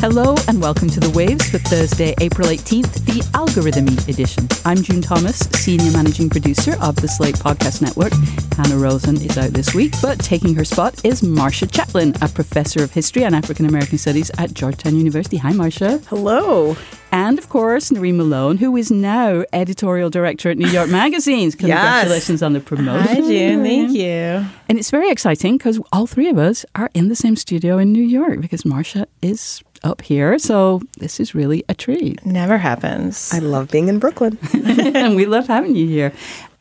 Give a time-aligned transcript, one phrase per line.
[0.00, 4.46] Hello and welcome to The Waves for Thursday, April 18th, the Algorithmy edition.
[4.64, 8.12] I'm June Thomas, Senior Managing Producer of the Slate Podcast Network.
[8.56, 12.84] Hanna Rosin is out this week, but taking her spot is Marcia Chatelain, a Professor
[12.84, 15.36] of History and African American Studies at Georgetown University.
[15.36, 15.98] Hi, Marcia.
[16.06, 16.76] Hello.
[17.10, 21.54] And of course, Noreen Malone, who is now editorial director at New York Magazines.
[21.56, 22.42] Congratulations yes.
[22.42, 23.16] on the promotion.
[23.16, 23.64] Hi, June.
[23.64, 24.46] Thank you.
[24.68, 27.92] And it's very exciting because all three of us are in the same studio in
[27.92, 30.38] New York because Marcia is up here.
[30.38, 32.24] So this is really a treat.
[32.24, 33.32] Never happens.
[33.32, 34.38] I love being in Brooklyn.
[34.52, 36.12] and we love having you here.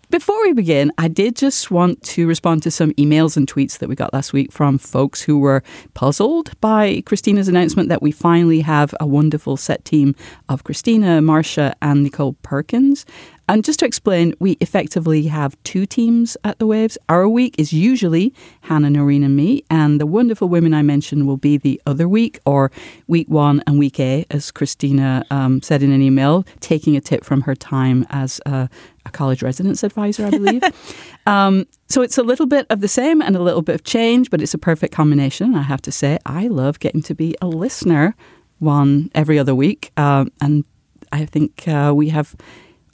[0.09, 3.89] Before we begin, I did just want to respond to some emails and tweets that
[3.89, 5.63] we got last week from folks who were
[5.95, 10.15] puzzled by Christina's announcement that we finally have a wonderful set team
[10.47, 13.05] of Christina, Marcia, and Nichole Perkins.
[13.49, 16.97] And just to explain, we effectively have two teams at the Waves.
[17.07, 21.37] Our week is usually Hannah, Noreen, and me, and the wonderful women I mentioned will
[21.37, 22.71] be the other week, or
[23.07, 27.23] week one and week A, as Christina um, said in an email, taking a tip
[27.23, 28.69] from her time as a,
[29.05, 30.63] a college residence advisor, I believe.
[31.25, 34.29] um, so it's a little bit of the same and a little bit of change,
[34.29, 35.55] but it's a perfect combination.
[35.55, 38.13] I have to say, I love getting to be a listener
[38.59, 40.65] one every other week, uh, and
[41.13, 42.35] I think uh, we have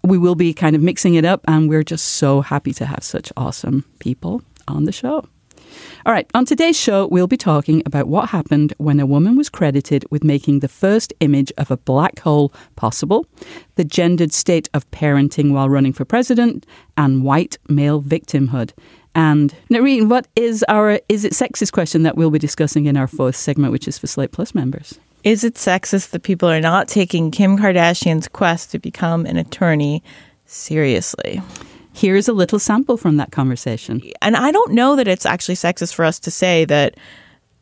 [0.04, 3.04] we will be kind of mixing it up, and we're just so happy to have
[3.04, 5.28] such awesome people on the show.
[6.06, 9.50] All right, on today's show, we'll be talking about what happened when a woman was
[9.50, 13.26] credited with making the first image of a black hole possible,
[13.76, 16.66] the gendered state of parenting while running for president,
[16.98, 18.72] and white male victimhood.
[19.16, 23.08] And Noreen, what is our is it sexist question that we'll be discussing in our
[23.08, 25.00] fourth segment, which is for Slate Plus members?
[25.24, 30.04] Is it sexist that people are not taking Kim Kardashian's quest to become an attorney
[30.46, 31.42] seriously?
[31.94, 34.02] Here's a little sample from that conversation.
[34.22, 36.96] And I don't know that it's actually sexist for us to say that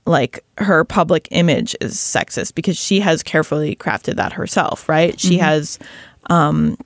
[0.06, 5.20] like her public image is sexist because she has carefully crafted that herself, right?
[5.20, 5.44] She mm-hmm.
[5.44, 5.80] has
[6.30, 6.78] um,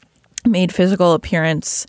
[0.46, 1.88] made physical appearance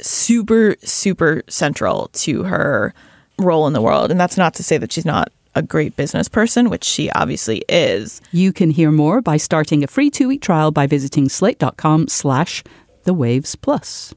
[0.00, 2.94] super, super central to her
[3.38, 4.10] role in the world.
[4.10, 7.64] And that's not to say that she's not a great business person, which she obviously
[7.68, 8.20] is.
[8.30, 12.62] You can hear more by starting a free two-week trial by visiting slate.com slash
[13.02, 14.14] the waves plus.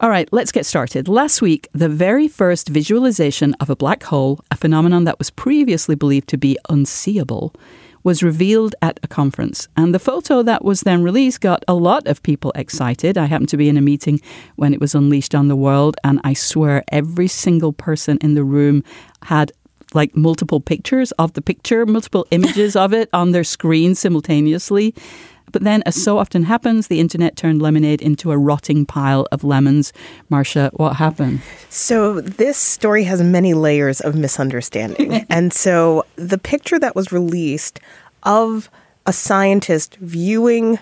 [0.00, 1.08] All right, let's get started.
[1.08, 5.94] Last week, the very first visualization of a black hole, a phenomenon that was previously
[5.94, 7.52] believed to be unseeable,
[8.04, 9.66] was revealed at a conference.
[9.76, 13.18] And the photo that was then released got a lot of people excited.
[13.18, 14.20] I happened to be in a meeting
[14.54, 18.44] when it was unleashed on the world, and I swear every single person in the
[18.44, 18.84] room
[19.24, 19.52] had
[19.94, 24.94] like multiple pictures of the picture, multiple images of it on their screen simultaneously.
[25.50, 29.44] But then, as so often happens, the internet turned lemonade into a rotting pile of
[29.44, 29.92] lemons.
[30.28, 31.40] Marcia, what happened?
[31.70, 35.26] So, this story has many layers of misunderstanding.
[35.30, 37.80] and so, the picture that was released
[38.24, 38.68] of
[39.06, 40.78] a scientist viewing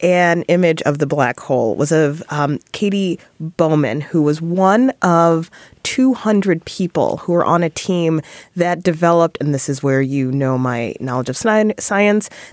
[0.00, 5.50] an image of the black hole was of um, Katie Bouman, who was one of
[5.84, 8.20] 200 people who were on a team
[8.56, 11.74] that developed, and this is where you know my knowledge of science,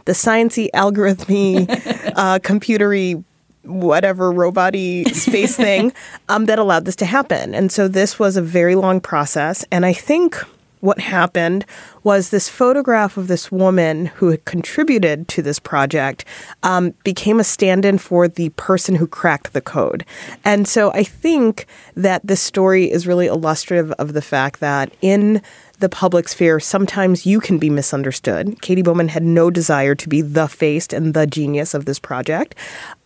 [0.06, 1.70] the sciency, algorithmy,
[2.16, 3.24] uh, computery
[3.64, 5.94] whatever robot space thing
[6.30, 7.56] um, that allowed this to happen.
[7.56, 9.66] And so this was a very long process.
[9.72, 10.38] And I think
[10.84, 11.66] what happened
[12.04, 16.26] was this photograph of this woman who had contributed to this project
[16.62, 20.06] um, became a stand in for the person who cracked the code.
[20.44, 25.42] And so I think that this story is really illustrative of the fact that in
[25.80, 28.62] the public sphere, sometimes you can be misunderstood.
[28.62, 32.56] Katie Bouman had no desire to be the face and the genius of this project.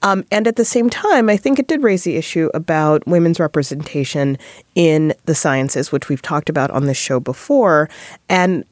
[0.01, 3.39] Um, and at the same time, I think it did raise the issue about women's
[3.39, 4.37] representation
[4.75, 7.89] in the sciences, which we've talked about on this show before.
[8.29, 8.63] And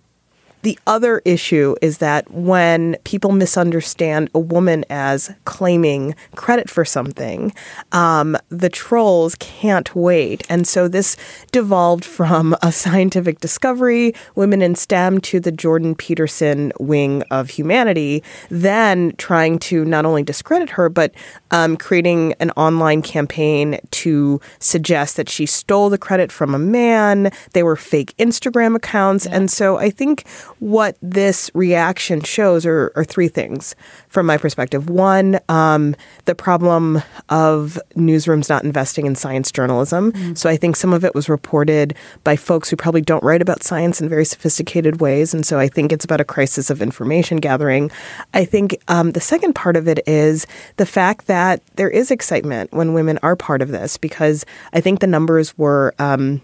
[0.65, 7.53] The other issue is that when people misunderstand a woman as claiming credit for something,
[7.91, 10.43] um, the trolls can't wait.
[10.49, 11.17] And so this
[11.51, 18.23] devolved from a scientific discovery, women in STEM, to the Jordan Peterson wing of humanity,
[18.49, 21.13] then trying to not only discredit her, but
[21.51, 27.31] um, creating an online campaign to suggest that she stole the credit from a man.
[27.53, 29.25] They were fake Instagram accounts.
[29.25, 30.27] And so I think
[30.59, 33.75] what this reaction shows are, are three things
[34.07, 34.89] from my perspective.
[34.89, 35.95] One, um,
[36.25, 40.35] the problem of newsrooms not investing in science journalism.
[40.35, 43.63] So I think some of it was reported by folks who probably don't write about
[43.63, 45.33] science in very sophisticated ways.
[45.33, 47.91] And so I think it's about a crisis of information gathering.
[48.33, 50.47] I think um, the second part of it is
[50.77, 51.34] the fact that
[51.75, 55.93] there is excitement when women are part of this because I think the numbers were.
[55.99, 56.41] Um,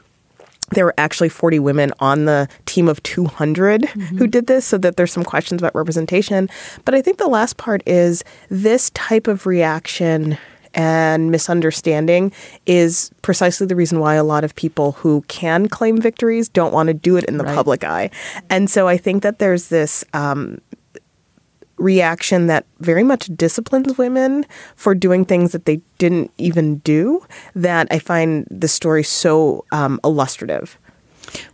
[0.73, 4.95] there were actually 40 women on the team of 200 who did this, so that
[4.95, 6.49] there's some questions about representation.
[6.85, 10.37] But I think the last part is this type of reaction
[10.73, 12.31] and misunderstanding
[12.65, 16.87] is precisely the reason why a lot of people who can claim victories don't want
[16.87, 18.09] to do it in the public eye.
[18.49, 20.59] And so I think that there's this um,
[21.81, 24.45] reaction that very much disciplines women
[24.75, 27.25] for doing things that they didn't even do
[27.55, 30.77] that I find the story so um, illustrative.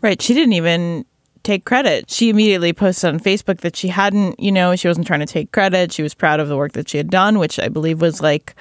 [0.01, 0.21] Right.
[0.21, 1.05] She didn't even
[1.43, 2.09] take credit.
[2.09, 5.51] She immediately posted on Facebook that she hadn't, you know, she wasn't trying to take
[5.51, 5.91] credit.
[5.91, 8.55] She was proud of the work that she had done, which I believe was like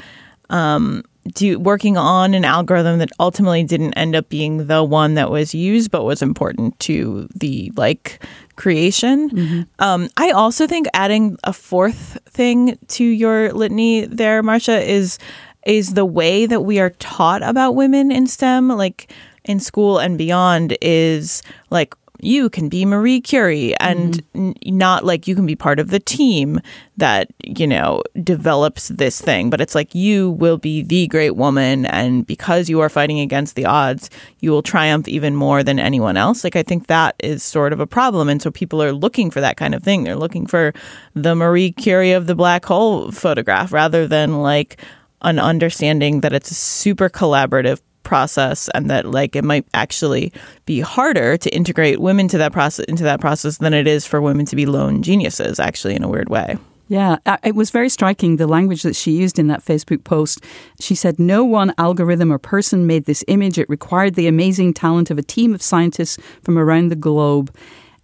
[0.50, 1.02] um
[1.34, 5.54] do, working on an algorithm that ultimately didn't end up being the one that was
[5.54, 8.22] used but was important to the like
[8.56, 9.66] creation.
[9.78, 15.18] Um, I also think adding a fourth thing to your litany there, Marcia, is
[15.66, 19.12] is the way that we are taught about women in STEM, like
[19.44, 24.52] in school and beyond, is like you can be Marie Curie and mm-hmm.
[24.68, 26.60] n- not like you can be part of the team
[26.96, 31.86] that, you know, develops this thing, but it's like you will be the great woman.
[31.86, 34.10] And because you are fighting against the odds,
[34.40, 36.44] you will triumph even more than anyone else.
[36.44, 38.28] Like, I think that is sort of a problem.
[38.28, 40.04] And so people are looking for that kind of thing.
[40.04, 40.72] They're looking for
[41.14, 44.80] the Marie Curie of the black hole photograph rather than like
[45.22, 50.32] an understanding that it's a super collaborative process and that like it might actually
[50.64, 54.22] be harder to integrate women to that process into that process than it is for
[54.22, 56.56] women to be lone geniuses actually in a weird way
[56.88, 60.44] Yeah, uh, it was very striking the language that she used in that Facebook post.
[60.78, 63.58] She said, No one algorithm or person made this image.
[63.58, 67.50] It required the amazing talent of a team of scientists from around the globe.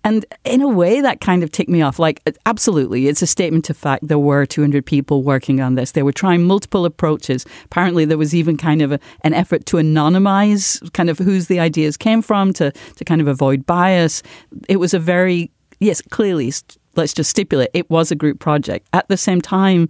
[0.05, 1.99] And in a way, that kind of ticked me off.
[1.99, 4.07] Like, absolutely, it's a statement of fact.
[4.07, 5.93] There were 200 people working on this.
[5.93, 7.47] They were trying multiple approaches.
[7.65, 11.61] Apparently, there was even kind of a, an effort to anonymize kind of whose the
[11.61, 14.23] ideas came from to, to kind of avoid bias.
[14.69, 16.53] It was a very, yes, clearly,
[16.97, 18.89] let's just stipulate, it was a group project.
[18.93, 19.89] At the same time,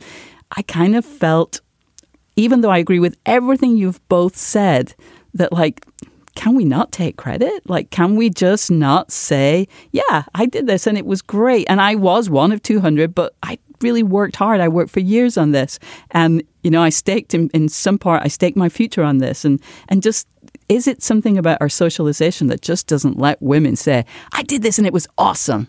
[0.56, 1.61] I kind of felt,
[2.37, 4.94] even though I agree with everything you've both said,
[5.35, 5.87] that like,
[6.34, 7.69] can we not take credit?
[7.69, 11.67] Like, can we just not say, yeah, I did this and it was great.
[11.69, 14.61] And I was one of 200, but I really worked hard.
[14.61, 15.79] I worked for years on this.
[16.12, 19.44] And, you know, I staked in, in some part, I staked my future on this.
[19.44, 20.26] And, and just,
[20.69, 24.79] is it something about our socialization that just doesn't let women say, I did this
[24.79, 25.69] and it was awesome?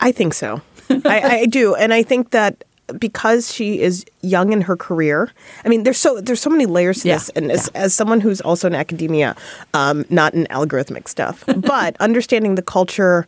[0.00, 0.62] I think so.
[0.90, 2.64] I, I do, and I think that
[2.98, 5.30] because she is young in her career.
[5.64, 8.20] I mean, there's so there's so many layers to Yeah, this, and as, as someone
[8.20, 9.36] who's also in academia,
[9.74, 13.26] um, not in algorithmic stuff, but understanding the culture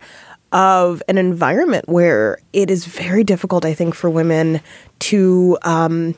[0.52, 4.60] of an environment where it is very difficult, I think, for women
[5.00, 5.58] to.
[5.62, 6.14] Um,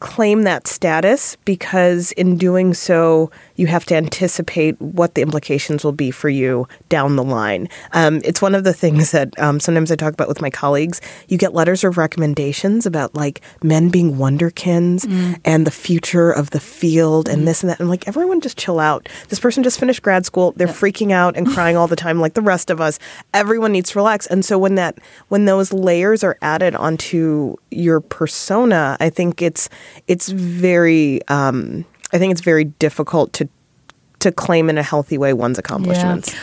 [0.00, 5.92] claim that status because in doing so you have to anticipate what the implications will
[5.92, 7.68] be for you down the line.
[7.92, 11.00] Um, it's one of the things that um, sometimes i talk about with my colleagues.
[11.28, 15.04] You get letters of recommendations about like men being wonderkins
[15.44, 17.80] and the future of the field and this and that.
[17.80, 19.08] I'm like everyone just chill out.
[19.28, 20.52] This person just finished grad school.
[20.52, 22.98] They're freaking out and crying all the time like the rest of us.
[23.34, 24.26] Everyone needs to relax.
[24.26, 24.98] And so when that
[25.28, 29.68] when those layers are added onto your persona i think it's
[30.06, 33.48] it's very um, i think it's very difficult to
[34.18, 36.34] to claim in a healthy way one's accomplishments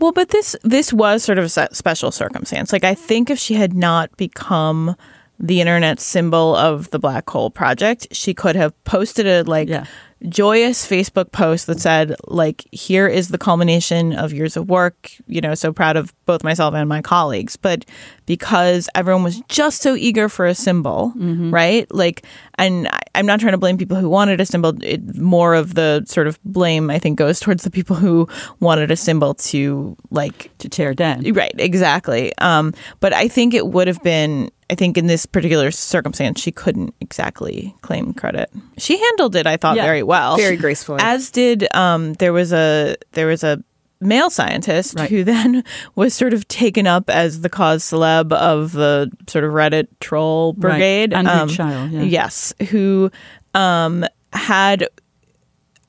[0.00, 2.72] Well, but this this was sort of a special circumstance.
[2.72, 4.96] Like I think if she had not become
[5.38, 9.84] the internet symbol of the black hole project, she could have posted a like Yeah.
[10.28, 15.40] joyous Facebook post that said like here is the culmination of years of work, you
[15.40, 17.54] know, so proud of both myself and my colleagues.
[17.56, 17.84] But
[18.26, 21.54] because everyone was just so eager for a symbol, mm-hmm.
[21.54, 21.86] right?
[21.94, 22.22] Like
[22.58, 24.72] and I- I'm not trying to blame people who wanted a symbol.
[24.82, 28.26] It, more of the sort of blame, I think, goes towards the people who
[28.60, 31.22] wanted a symbol to like to tear down.
[31.32, 32.32] Right, exactly.
[32.38, 34.50] Um, but I think it would have been.
[34.70, 38.50] I think in this particular circumstance, she couldn't exactly claim credit.
[38.78, 39.84] She handled it, I thought, Yeah.
[39.84, 41.00] very well, Very gracefully.
[41.02, 43.62] As did um, there was a there was a
[44.02, 45.08] male scientist Right.
[45.10, 49.52] who then was sort of taken up as the cause celeb of the sort of
[49.52, 51.12] Reddit troll brigade.
[51.12, 52.02] Andrew Um, Child, yeah.
[52.02, 53.10] Yes, who
[53.54, 54.86] um, had.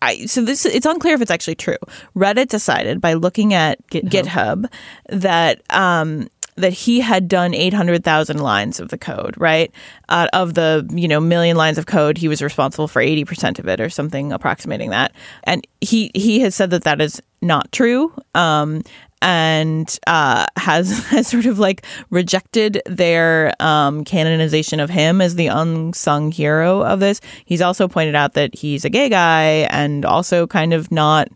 [0.02, 1.78] I, so this it's unclear if it's actually true.
[2.16, 4.10] Reddit decided by looking at GitHub.
[4.10, 4.66] GitHub
[5.08, 9.72] that um, that he had done 800,000 lines of the code, right?
[10.10, 13.68] Out of the, you know, million lines of code, he was responsible for 80% of
[13.68, 15.14] it or something approximating that.
[15.46, 18.12] And he he has said that that is not true.
[18.34, 18.82] Um
[19.26, 25.48] and uh, has has sort of like rejected their um, canonization of him as the
[25.48, 27.22] unsung hero of this.
[27.46, 31.30] He's also pointed out that he's a gay guy and also kind of not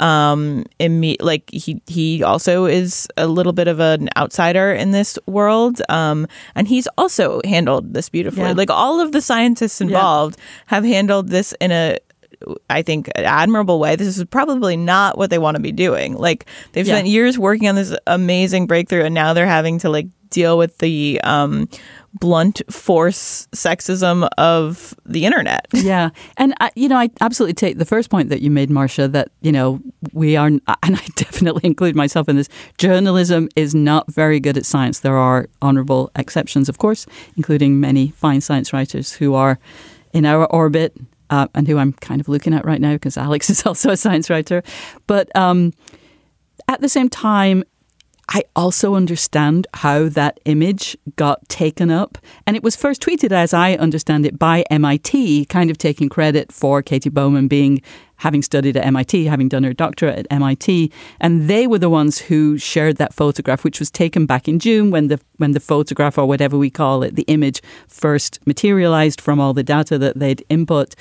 [0.00, 5.16] um imme- like he he also is a little bit of an outsider in this
[5.26, 8.52] world um and he's also handled this beautifully Yeah.
[8.54, 11.98] like all of the scientists involved have handled this in a
[12.70, 13.96] I think admirable way.
[13.96, 16.14] This is probably not what they want to be doing.
[16.16, 16.94] Like they've Yeah.
[16.94, 20.78] spent years working on this amazing breakthrough, and now they're having to like deal with
[20.78, 21.68] the um,
[22.18, 25.66] blunt force sexism of the internet.
[25.72, 29.06] yeah, and I, you know, I absolutely take the first point that you made, Marcia.
[29.06, 29.80] That you know
[30.12, 32.48] we are, and I definitely include myself in this.
[32.78, 35.00] Journalism is not very good at science.
[35.00, 39.58] There are honourable exceptions, of course, including many fine science writers who are
[40.12, 40.96] in our orbit.
[41.30, 43.96] Uh, and who I'm kind of looking at right now because Alex is also a
[43.96, 44.62] science writer.
[45.06, 45.72] But um,
[46.68, 47.64] at the same time,
[48.28, 52.18] I also understand how that image got taken up.
[52.46, 56.50] And it was first tweeted, as I understand it, by MIT, kind of taking credit
[56.52, 57.82] for Katie Bouman being
[58.16, 60.90] having studied at MIT, having done her doctorate at MIT.
[61.20, 64.90] And they were the ones who shared that photograph, which was taken back in June
[64.90, 69.40] when the when the photograph or whatever we call it, the image first materialized from
[69.40, 70.94] all the data that they'd input.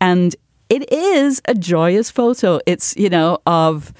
[0.00, 0.34] And
[0.68, 2.58] it is a joyous photo.
[2.66, 3.92] It's, you know, of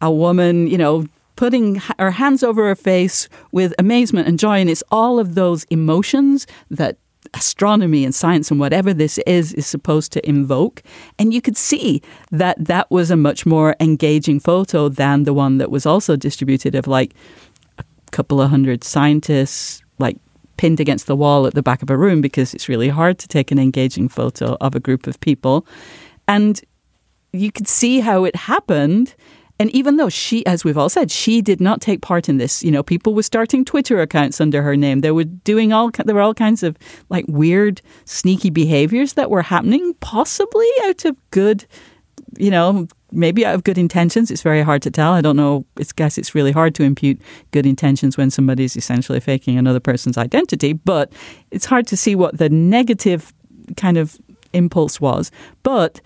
[0.00, 4.60] a woman, you know, putting her hands over her face with amazement and joy.
[4.60, 6.96] And it's all of those emotions that
[7.32, 10.82] astronomy and science and whatever this is is supposed to invoke.
[11.18, 15.58] And you could see that that was a much more engaging photo than the one
[15.58, 17.14] that was also distributed of like
[17.78, 20.18] a couple of hundred scientists, like
[20.56, 23.28] pinned against the wall at the back of a room because it's really hard to
[23.28, 25.66] take an engaging photo of a group of people.
[26.28, 26.60] And
[27.32, 29.14] you could see how it happened.
[29.60, 32.62] And even though she, as we've all said, she did not take part in this,
[32.62, 35.00] you know, people were starting Twitter accounts under her name.
[35.00, 36.76] They were doing all, there were all kinds of
[37.08, 41.66] like weird, sneaky behaviors that were happening, possibly out of good,
[42.36, 44.32] you know, maybe out of good intentions.
[44.32, 45.12] It's very hard to tell.
[45.12, 45.64] I don't know.
[45.78, 47.20] It's guess it's really hard to impute
[47.52, 50.72] good intentions when somebody's essentially faking another person's identity.
[50.72, 51.12] But
[51.52, 53.32] it's hard to see what the negative
[53.76, 54.18] kind of
[54.52, 55.30] impulse was.
[55.62, 56.00] But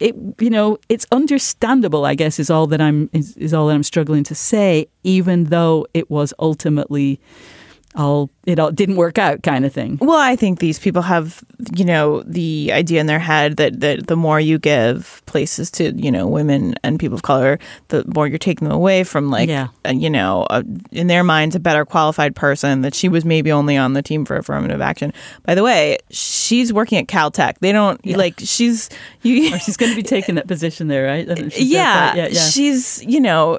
[0.00, 3.74] it you know it's understandable i guess is all that i'm is, is all that
[3.74, 7.20] i'm struggling to say even though it was ultimately
[7.96, 9.98] all it all didn't work out kind of thing.
[10.00, 11.42] Well, I think these people have,
[11.74, 15.92] you know, the idea in their head that, that the more you give places to,
[15.96, 19.48] you know, women and people of color, the more you're taking them away from, like,
[19.48, 19.68] Yeah.
[19.84, 20.62] uh, you know, a,
[20.92, 24.24] in their minds, a better qualified person, that she was maybe only on the team
[24.24, 25.12] for affirmative action.
[25.42, 27.58] By the way, she's working at Caltech.
[27.58, 28.88] They don't, like, she's,
[29.22, 31.26] you, she's going to be taking that position there right?
[31.58, 32.40] Yeah, yeah yeah.
[32.40, 33.58] She's you know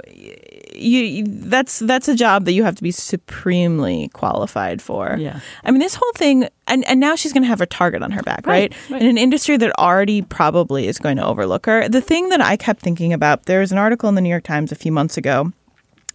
[0.79, 5.39] you, that's that's a job that you have to be supremely qualified for Yeah.
[5.63, 8.11] i mean this whole thing and and now she's going to have a target on
[8.11, 9.01] her back right, Right, right.
[9.01, 12.57] in an industry that already probably is going to overlook her the thing that i
[12.57, 15.17] kept thinking about there was an article in the new york times a few months
[15.17, 15.51] ago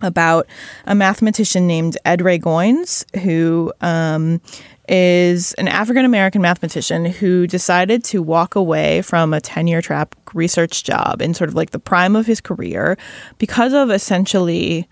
[0.01, 0.49] about
[0.87, 4.41] a mathematician named Edray Goins, who um,
[4.89, 10.85] is an African American mathematician who decided to walk away from a tenure track research
[10.85, 12.97] job in sort of like the prime of his career
[13.39, 14.89] because of essentially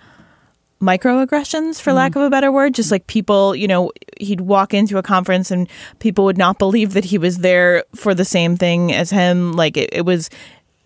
[0.80, 1.97] microaggressions for mm-hmm.
[1.97, 2.75] lack of a better word.
[2.75, 5.68] Just like people you know he'd walk into a conference and
[5.99, 9.52] people would not believe that he was there for the same thing as him.
[9.52, 10.30] Like it, it was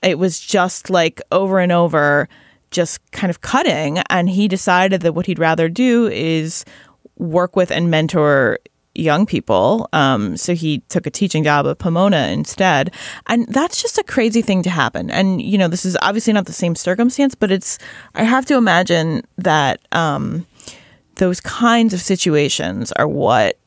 [0.02, 2.28] it was just like over and over
[2.70, 3.98] just kind of cutting.
[4.10, 6.64] And he decided that what he'd rather do is
[7.16, 8.58] work with and mentor
[8.94, 12.92] young people um, so he took a teaching job at pomona instead
[13.26, 16.46] and that's just a crazy thing to happen and you know this is obviously not
[16.46, 17.78] the same circumstance but it's
[18.14, 20.46] i have to imagine that um,
[21.16, 23.58] those kinds of situations are what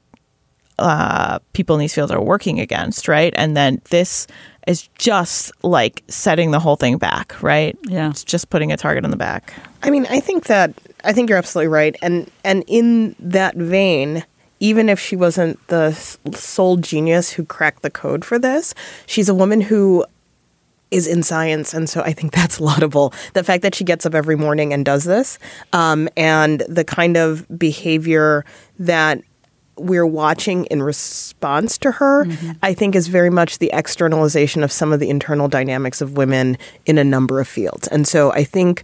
[0.79, 3.33] uh, people in these fields are working against, right?
[3.35, 4.27] And then this
[4.67, 7.77] is just like setting the whole thing back, right?
[7.83, 8.09] Yeah.
[8.09, 9.53] It's just putting a target on the back.
[9.83, 14.25] I mean, I think that I think you're absolutely right, and and in that vein,
[14.59, 15.91] even if she wasn't the
[16.33, 18.73] sole genius who cracked the code for this,
[19.05, 20.05] she's a woman who
[20.89, 23.13] is in science, and so I think that's laudable.
[23.33, 25.37] The fact that she gets up every morning and does this,
[25.73, 28.45] um, and the kind of behavior
[28.79, 29.21] that
[29.79, 32.25] we're watching in response to her,
[32.63, 36.57] I think is very much the externalization of some of the internal dynamics of women
[36.87, 37.87] in a number of fields.
[37.87, 38.83] And so I think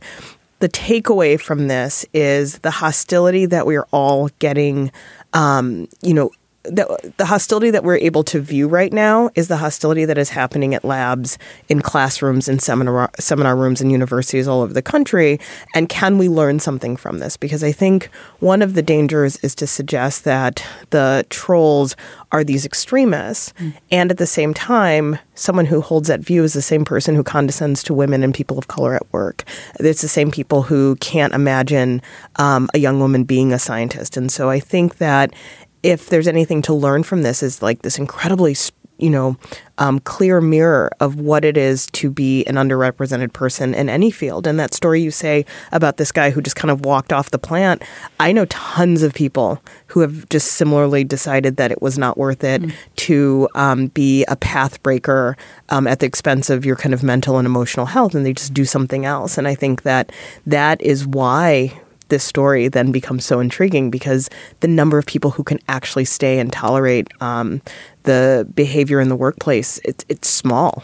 [0.64, 4.94] the takeaway from this is the hostility that we're all getting,
[5.34, 6.32] um, you know,
[6.64, 10.30] the, the hostility that we're able to view right now is the hostility that is
[10.30, 15.40] happening at labs, in classrooms, in seminar seminar rooms, in universities all over the country.
[15.76, 17.36] And can we learn something from this?
[17.36, 21.96] Because I think one of the dangers is to suggest that the trolls
[22.32, 23.54] are these extremists,
[23.92, 27.24] and at the same time, someone who holds that view is the same person who
[27.24, 29.44] condescends to women and people of color at work.
[29.80, 32.02] It's the same people who can't imagine
[32.38, 34.18] um, a young woman being a scientist.
[34.18, 35.34] And so I think that
[35.84, 38.56] if there's anything to learn from this is like this incredibly
[38.98, 39.38] you know
[39.80, 44.46] um, clear mirror of what it is to be an underrepresented person in any field.
[44.46, 47.40] And that story you say about this guy who just kind of walked off the
[47.40, 47.82] plant
[48.20, 52.44] i know tons of people who have just similarly decided that it was not worth
[52.44, 52.62] it
[52.96, 55.36] to um, be a path breaker
[55.70, 58.54] um, at the expense of your kind of mental and emotional health and they just
[58.54, 59.38] do something else.
[59.38, 60.12] And i think that
[60.46, 61.74] that is why
[62.14, 64.30] this story then becomes so intriguing because
[64.60, 67.60] the number of people who can actually stay and tolerate um,
[68.04, 70.84] the behavior in the workplace it's it's small.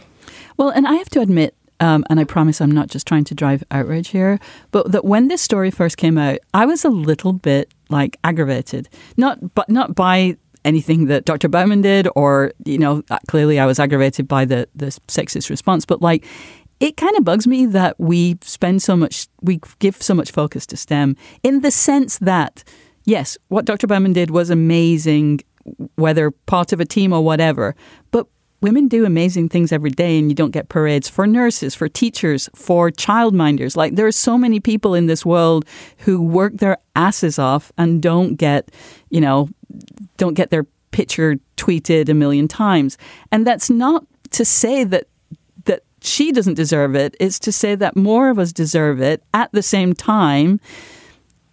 [0.58, 3.36] Well, and I have to admit, um, and I promise I'm not just trying to
[3.36, 4.40] drive outrage here,
[4.72, 8.90] but that when this story first came out, I was a little bit like aggravated,
[9.16, 11.48] not but not by anything that Dr.
[11.48, 15.86] Bouman did, or you know, uh, clearly I was aggravated by the the sexist response,
[15.86, 16.26] but like.
[16.80, 20.66] It kind of bugs me that we spend so much, we give so much focus
[20.68, 22.64] to STEM in the sense that,
[23.06, 23.88] yes, what Dr.
[23.88, 25.42] Bouman did was amazing,
[25.96, 27.76] whether part of a team or whatever,
[28.12, 28.28] but
[28.62, 32.50] women do amazing things every day and you don't get parades for nurses for teachers
[32.56, 35.66] for childminders like there are so many people in this world
[36.00, 38.70] who work their asses off and don't get
[39.10, 39.48] you know
[40.18, 42.98] don't get their picture tweeted a million times
[43.32, 45.06] and that's not to say that
[46.02, 47.16] she doesn't deserve it.
[47.20, 50.60] It's to say that more of us deserve it at the same time.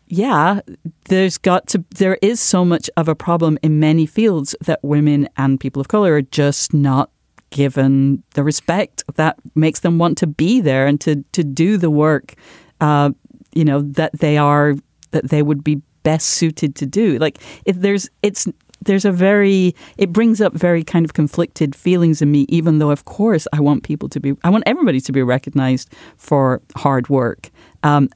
[0.09, 0.61] Yeah,
[1.07, 5.29] there's got to there is so much of a problem in many fields that women
[5.37, 7.11] and people of color are just not
[7.51, 11.91] given the respect that makes them want to be there and to to do the
[11.91, 12.35] work
[12.81, 13.11] uh,
[13.53, 14.75] you know that they are
[15.11, 17.19] that they would be best suited to do.
[17.19, 18.47] Like if there's it's
[18.87, 22.91] there's a very it brings up very kind of conflicted feelings in me even though
[22.91, 27.09] of course i want people to be i want everybody to be recognized for hard
[27.09, 27.51] work
[27.83, 28.09] um,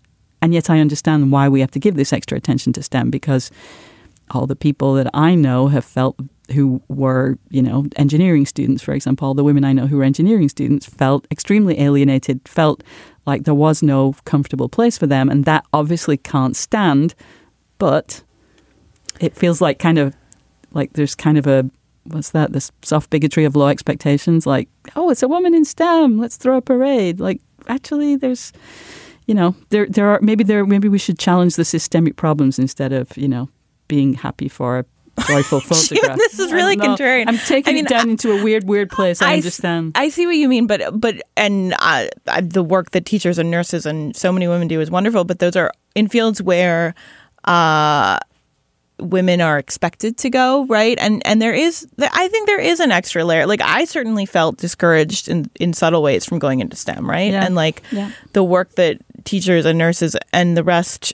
[0.42, 3.50] and yet I understand why we have to give this extra attention to STEM because
[4.30, 6.16] all the people that I know have felt
[6.52, 10.04] who were, you know, engineering students, for example, all the women I know who were
[10.04, 12.83] engineering students felt extremely alienated, felt
[13.26, 15.28] like there was no comfortable place for them.
[15.28, 17.14] And that obviously can't stand.
[17.78, 18.22] But
[19.20, 20.16] it feels like kind of
[20.72, 21.68] like there's kind of a
[22.04, 26.18] what's that this soft bigotry of low expectations like oh it's a woman in stem
[26.18, 28.52] let's throw a parade like actually there's
[29.30, 32.92] you know, there there are maybe there maybe we should challenge the systemic problems instead
[32.92, 33.48] of you know
[33.87, 34.85] being happy for a
[35.28, 36.16] joyful photograph.
[36.16, 37.28] this is I really contrarian.
[37.28, 39.22] I'm taking I mean, it down into a weird, weird place.
[39.22, 39.92] I understand.
[39.94, 43.52] I see what you mean, but but and uh, uh, the work that teachers and
[43.52, 45.22] nurses and so many women do is wonderful.
[45.22, 46.96] But those are in fields where
[47.44, 48.18] uh,
[49.00, 50.98] women are expected to go, right?
[51.00, 53.46] And and there is, I think there is an extra layer.
[53.46, 57.32] Like I certainly felt discouraged in in subtle ways from going into STEM, right?
[57.32, 57.44] Yeah.
[57.44, 58.10] And like Yeah.
[58.32, 61.12] the work that teachers and nurses and the rest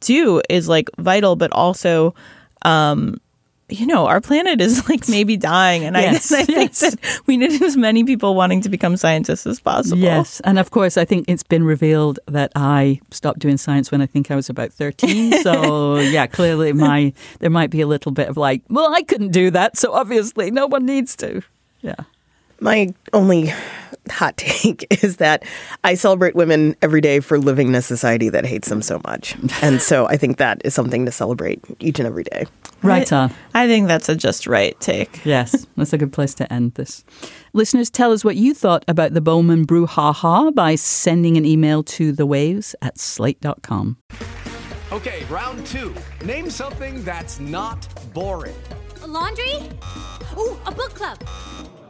[0.00, 2.14] do is like vital, but also.
[2.62, 3.18] Um,
[3.72, 7.36] you know, our planet is like maybe dying, and Yes, I, I think that we
[7.36, 9.98] need as many people wanting to become scientists as possible.
[9.98, 14.00] Yes, and of course, I think it's been revealed that I stopped doing science when
[14.00, 15.30] I think I was about thirteen.
[15.40, 19.30] So yeah, clearly my there might be a little bit of like, well, I couldn't
[19.30, 21.42] do that, so obviously no one needs to.
[21.80, 21.96] Yeah.
[22.60, 23.52] My only
[24.08, 25.44] hot take is that
[25.84, 29.36] I celebrate women every day for living in a society that hates them so much.
[29.62, 32.46] And so I think that is something to celebrate each and every day.
[32.82, 33.32] Right on.
[33.52, 35.24] I think that's a just right take.
[35.26, 37.04] Yes, that's a good place to end this.
[37.52, 41.82] Listeners, tell us what you thought about the Bouman Brew brouhaha by sending an email
[41.82, 43.98] to the waves at slate.com.
[44.92, 45.94] Okay, round two.
[46.24, 48.56] Name something that's not boring.
[49.06, 49.54] laundry?
[50.36, 51.18] Ooh, a book club.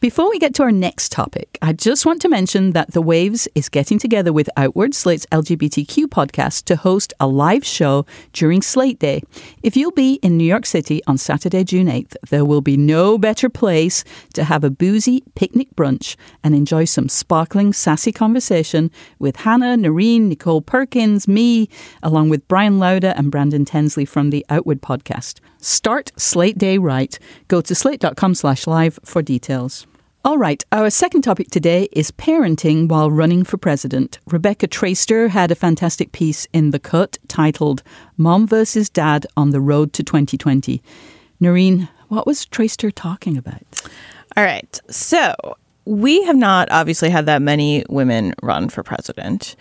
[0.00, 3.48] Before we get to our next topic, I just want to mention that The Waves
[3.56, 9.00] is getting together with Outward, Slate's LGBTQ podcast, to host a live show during Slate
[9.00, 9.24] Day.
[9.64, 13.18] If you'll be in New York City on Saturday, June 8th, there will be no
[13.18, 19.34] better place to have a boozy picnic brunch and enjoy some sparkling, sassy conversation with
[19.34, 21.68] Hannah, Noreen, Nichole Perkins, me,
[22.04, 25.40] along with Bryan Lowder and Brandon Tensley from the Outward podcast.
[25.60, 27.18] Start Slate Day right.
[27.48, 29.87] Go to slate.com slash live for details.
[30.24, 34.18] All right, our second topic today is parenting while running for president.
[34.26, 37.84] Rebecca Traister had a fantastic piece in The Cut titled
[38.16, 40.82] Mom versus Dad on the Road to 2020.
[41.38, 43.62] Noreen, what was Traister talking about?
[44.36, 44.80] All right.
[44.90, 45.34] So
[45.84, 49.54] we have not obviously had that many women run for president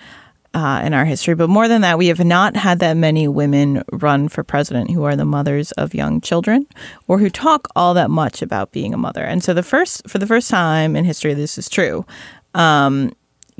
[0.58, 3.84] uh, in our history, but more than that, we have not had that many women
[3.91, 6.65] run for president who are the mothers of young children
[7.08, 9.24] or who talk all that much about being a mother.
[9.24, 12.08] And so the first, for the first time in history, this is true.
[12.56, 13.13] Um,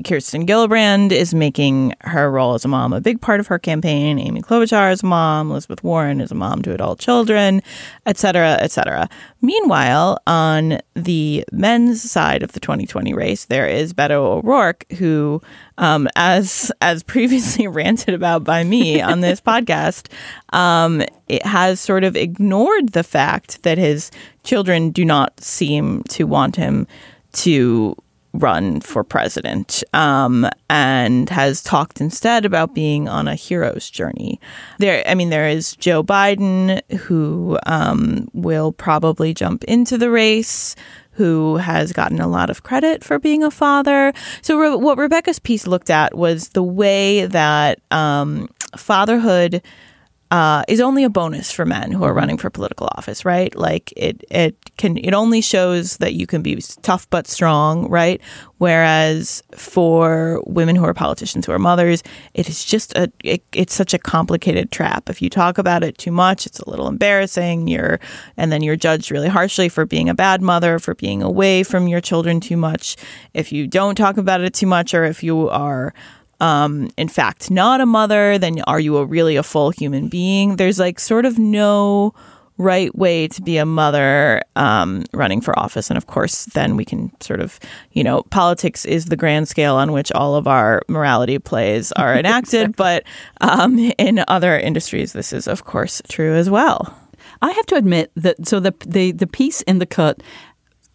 [0.04, 4.20] Kirsten Gillibrand is making her role as a mom a big part of her campaign.
[4.20, 5.50] Amy Klobuchar is a mom.
[5.50, 7.60] Elizabeth Warren is a mom to adult children,
[8.06, 9.08] etc., cetera, et cetera.
[9.42, 15.42] Meanwhile, on the men's side of the 2020 race, there is Beto O'Rourke, who,
[15.78, 20.12] um, as as previously ranted about by me on this podcast,
[20.52, 24.12] um, it has sort of ignored the fact that his
[24.44, 26.86] children do not seem to want him
[27.32, 27.96] to
[28.32, 34.40] run for president um, and has talked instead about being on a hero's journey.
[34.78, 40.74] There, I mean, there is Joe Biden who um, will probably jump into the race.
[41.12, 44.12] Who has gotten a lot of credit for being a father?
[44.40, 49.60] So, Re- what Rebecca's piece looked at was the way that um, fatherhood
[50.30, 53.54] uh, is only a bonus for men who are running for political office, right?
[53.56, 58.20] Like it, it can, it only shows that you can be tough but strong, right?
[58.58, 62.02] Whereas for women who are politicians who are mothers,
[62.34, 65.08] it is just a, it, it's such a complicated trap.
[65.08, 67.68] If you talk about it too much, it's a little embarrassing.
[67.68, 67.98] You're,
[68.36, 71.88] and then you're judged really harshly for being a bad mother, for being away from
[71.88, 72.96] your children too much.
[73.32, 75.94] If you don't talk about it too much, or if you are
[76.40, 80.56] um, in fact not a mother, then are you a really a full human being?
[80.56, 82.14] There's like sort of no
[82.58, 85.90] right way to be a mother um, running for office.
[85.90, 87.58] And of course, then we can sort of,
[87.92, 92.14] you know, politics is the grand scale on which all of our morality plays are
[92.18, 92.76] enacted.
[92.76, 93.04] But
[93.40, 96.94] um, in other industries, this is, of course, true as well.
[97.40, 100.22] I have to admit that so the the, the piece in the cut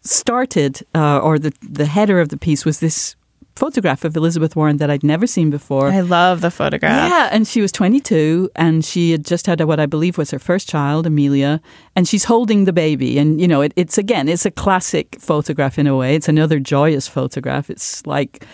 [0.02, 3.16] started, uh, or the the header of the piece was this
[3.56, 5.90] photograph of Elizabeth Warren that I'd never seen before.
[5.90, 7.10] I love the photograph.
[7.10, 10.38] Yeah, and she was 22 and she had just had what I believe was her
[10.38, 11.60] first child, Amelia,
[11.94, 13.18] and she's holding the baby.
[13.18, 16.14] And, you know, it, it's again, it's a classic photograph in a way.
[16.14, 17.70] It's another joyous photograph.
[17.70, 18.44] It's like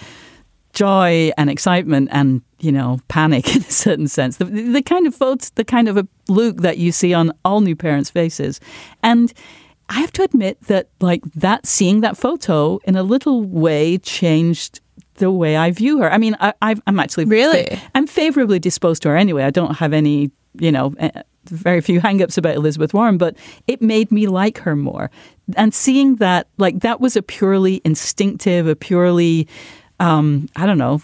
[0.72, 4.36] joy and excitement and, you know, panic in a certain sense.
[4.36, 7.60] The, the kind of photo, the kind of a look that you see on all
[7.60, 8.60] new parents' faces.
[9.02, 9.32] And
[9.88, 14.80] I have to admit that, like, that seeing that photo in a little way changed
[15.20, 16.12] the way I view her.
[16.12, 17.78] I mean, I, I'm actually Really?
[17.94, 19.44] I'm favorably disposed to her anyway.
[19.44, 23.36] I don't have any, you know, eh, very few hangups about Elizabeth Warren, but
[23.68, 25.10] it made me like her more.
[25.56, 29.46] And seeing that, like, that was a purely instinctive, a purely,
[30.00, 31.00] um, I don't know,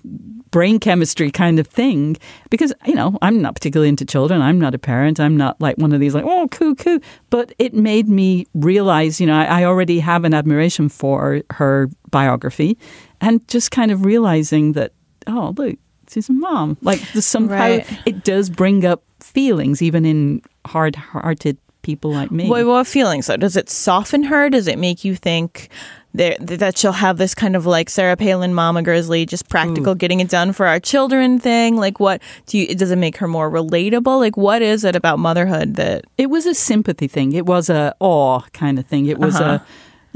[0.50, 2.16] brain chemistry kind of thing.
[2.48, 4.40] Because, you know, I'm not particularly into children.
[4.40, 5.20] I'm not a parent.
[5.20, 7.00] I'm not like one of these, like, oh, coo, coo.
[7.29, 11.90] But it made me realize, you know, I, I already have an admiration for her
[12.11, 12.79] biography
[13.20, 14.92] and just kind of realizing that,
[15.26, 15.76] oh, look,
[16.11, 16.76] she's a mom.
[16.83, 17.87] Like, somehow Right.
[18.07, 22.48] it does bring up feelings, even in hard hearted people like me.
[22.48, 23.37] What, what feelings though?
[23.37, 24.50] Does it soften her?
[24.50, 25.68] Does it make you think
[26.14, 30.18] that that she'll have this kind of like Sarah Palin, Mama Grizzly, just practical getting
[30.20, 31.76] it done for our children thing?
[31.76, 32.74] Like, what do you?
[32.74, 34.18] Does it make her more relatable?
[34.18, 37.33] Like, what is it about motherhood that It was a sympathy thing.
[37.33, 39.07] It was a awe kind of thing.
[39.07, 39.59] It was Uh-huh.
[39.61, 39.66] a,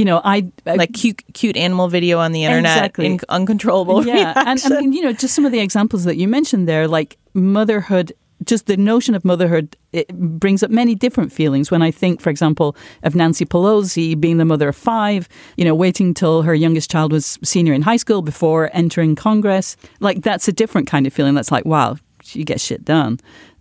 [0.01, 3.07] you know, I, I like cute cute animal video on the internet, Exactly.
[3.07, 6.27] in, uncontrollable yeah, and I mean, you know, just some of the examples that you
[6.27, 8.13] mentioned there, like motherhood
[8.45, 11.71] just the notion of motherhood it brings up many different feelings.
[11.71, 15.75] When I think, for example, of Nancy Pelosi being the mother of five, you know,
[15.75, 20.49] waiting till her youngest child was senior in high school before entering Congress, like that's
[20.49, 21.35] a different kind of feeling.
[21.35, 23.19] That's like, wow, she gets shit done.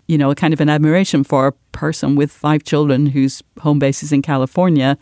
[0.07, 3.79] You know, a kind of an admiration for a person with five children whose home
[3.79, 4.97] base is in California,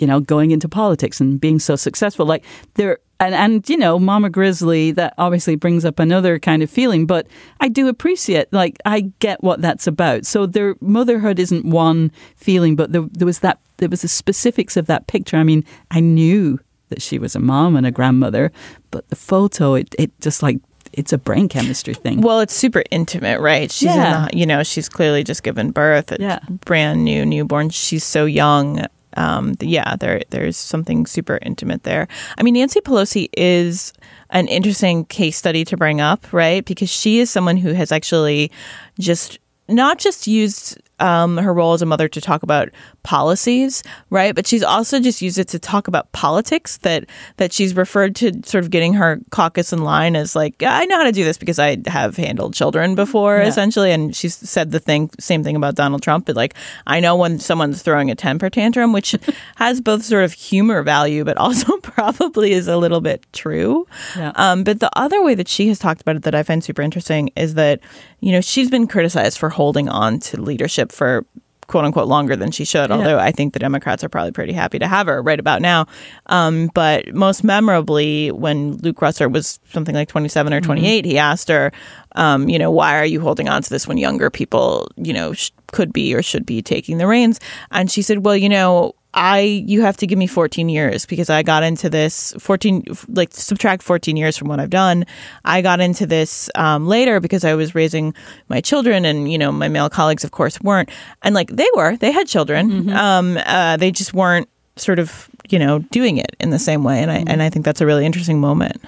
[0.00, 2.26] you know, going into politics and being so successful.
[2.26, 6.68] Like there and and you know mama grizzly that obviously brings up another kind of
[6.68, 7.28] feeling but
[7.60, 12.74] i do appreciate like i get what that's about so their motherhood isn't one feeling
[12.74, 16.00] but there, there was that there was the specifics of that picture i mean i
[16.00, 18.50] knew that she was a mom and a grandmother
[18.90, 20.58] but the photo it, it just like
[20.92, 22.20] it's a brain chemistry thing.
[22.20, 23.68] Well, it's super intimate, right?
[23.68, 24.26] She's Yeah.
[24.26, 26.12] in the, you know, she's clearly just given birth.
[26.12, 26.38] A Yeah.
[26.64, 27.70] brand new newborn.
[27.70, 28.86] She's so young.
[29.16, 32.08] Um, yeah, there there's something super intimate there.
[32.38, 33.92] I mean, Nancy Pelosi is
[34.30, 36.64] an interesting case study to bring up, right?
[36.64, 38.50] Because she is someone who has actually
[38.98, 42.68] just not just used um, her role as a mother to talk about
[43.04, 44.34] policies, right?
[44.34, 46.78] But she's also just used it to talk about politics.
[46.78, 47.04] That
[47.36, 50.96] that she's referred to sort of getting her caucus in line as like I know
[50.98, 53.46] how to do this because I have handled children before, Yeah.
[53.46, 53.92] essentially.
[53.92, 56.26] And she's said the thing same thing about Donald Trump.
[56.26, 56.54] But like
[56.86, 59.14] I know when someone's throwing a temper tantrum, which
[59.56, 63.86] has both sort of humor value, but also probably is a little bit true.
[64.16, 64.32] Yeah.
[64.34, 66.82] Um, but the other way that she has talked about it that I find super
[66.82, 67.80] interesting is that,
[68.20, 71.24] you know, she's been criticized for holding on to leadership for
[71.66, 74.78] quote unquote longer than she should, although I think the Democrats are probably pretty happy
[74.78, 75.86] to have her right about now.
[76.26, 81.48] Um, but most memorably, when Luke Russert was something like 27 or 28, he asked
[81.48, 81.72] her,
[82.16, 85.32] um, you know, why are you holding on to this when younger people, you know,
[85.32, 87.40] sh- could be or should be taking the reins?
[87.70, 91.30] And she said, well, you know, I you have to give me 14 years because
[91.30, 95.06] I got into this 14 like subtract 14 years from what I've done.
[95.44, 98.12] I got into this um, later because I was raising
[98.48, 100.90] my children and you know my male colleagues of course weren't.
[101.22, 101.96] And like they were.
[101.96, 102.90] They had children.
[102.90, 107.00] Um, uh, they just weren't sort of you know doing it in the same way.
[107.00, 108.82] And I and I think that's a really interesting moment.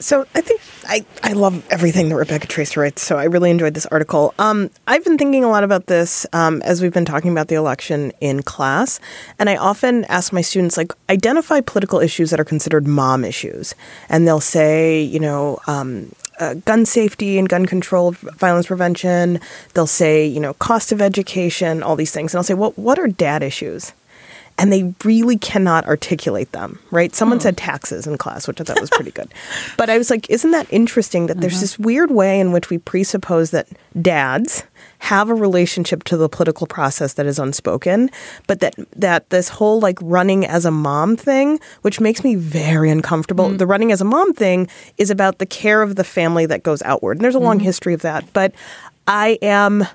[0.00, 3.02] So I think I, I love everything that Rebecca Traister writes.
[3.02, 4.32] So I really enjoyed this article.
[4.38, 7.56] Um, I've been thinking a lot about this um, as we've been talking about the
[7.56, 9.00] election in class,
[9.38, 13.74] and I often ask my students like identify political issues that are considered mom issues,
[14.08, 15.58] and they'll say you know.
[15.66, 19.40] Um, uh, gun safety and gun control, violence prevention.
[19.74, 22.32] They'll say, you know, cost of education, all these things.
[22.32, 23.92] And I'll say, well, what are dad issues?
[24.58, 27.14] And they really cannot articulate them, right?
[27.14, 27.42] Someone hmm.
[27.42, 29.32] said taxes in class, which I thought was pretty good.
[29.76, 31.60] But I was like, isn't that interesting that there's uh-huh.
[31.60, 33.68] this weird way in which we presuppose that
[34.00, 34.64] dads
[34.98, 38.10] have a relationship to the political process that is unspoken,
[38.48, 42.90] but that that this whole like running as a mom thing, which makes me very
[42.90, 43.50] uncomfortable.
[43.50, 43.56] Hmm.
[43.58, 46.82] The running as a mom thing is about the care of the family that goes
[46.82, 47.18] outward.
[47.18, 47.64] And there's a long hmm.
[47.64, 48.52] history of that, but
[49.06, 49.86] I am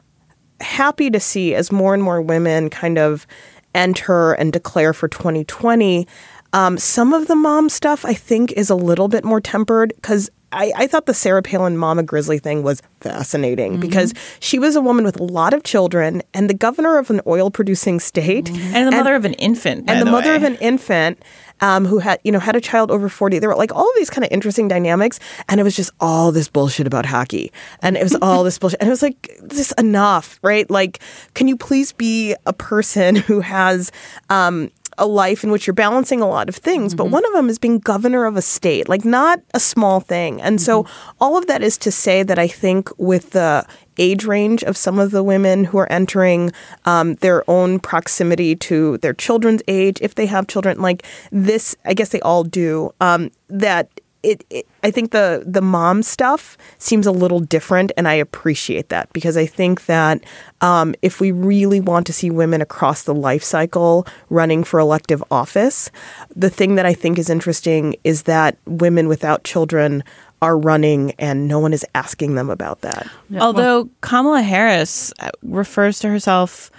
[0.61, 3.27] happy to see as more and more women kind of
[3.75, 6.07] enter and declare for 2020.
[6.53, 10.29] Um, some of the mom stuff I think is a little bit more tempered because
[10.53, 14.81] I, I thought the Sarah Palin Mama Grizzly thing was fascinating because she was a
[14.81, 18.87] woman with a lot of children and the governor of an oil producing state And
[18.87, 20.35] the mother of an infant, and the, mother way.
[20.35, 21.21] of an infant
[21.61, 23.95] um, who had you know had a child over 40 there were like all of
[23.95, 27.51] these kind of interesting dynamics and it was just all this bullshit about hockey.
[27.81, 28.79] And it was all this bullshit.
[28.79, 30.69] And it was like this enough right?
[30.69, 30.99] Like
[31.33, 33.91] can you please be a person who has
[34.29, 37.49] um, a life in which you're balancing a lot of things, but one of them
[37.49, 40.41] is being governor of a state, like not a small thing.
[40.41, 40.85] And so
[41.19, 43.65] all of that is to say that I think with the
[43.97, 46.51] age range of some of the women who are entering
[46.85, 51.93] um, their own proximity to their children's age, if they have children, like this, I
[51.93, 53.89] guess they all do, um, that
[54.23, 58.89] it, it I think the the mom stuff seems a little different, and I appreciate
[58.89, 60.23] that because I think that
[60.61, 65.23] um, if we really want to see women across the life cycle running for elective
[65.29, 65.91] office,
[66.35, 70.03] the thing that I think is interesting is that women without children
[70.41, 73.07] are running, and no one is asking them about that.
[73.39, 76.71] Although Kamala Harris uh, refers to herself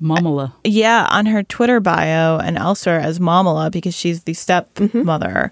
[0.00, 0.52] Momala.
[0.64, 5.50] Yeah, on her Twitter bio and elsewhere as Momala because she's the stepmother.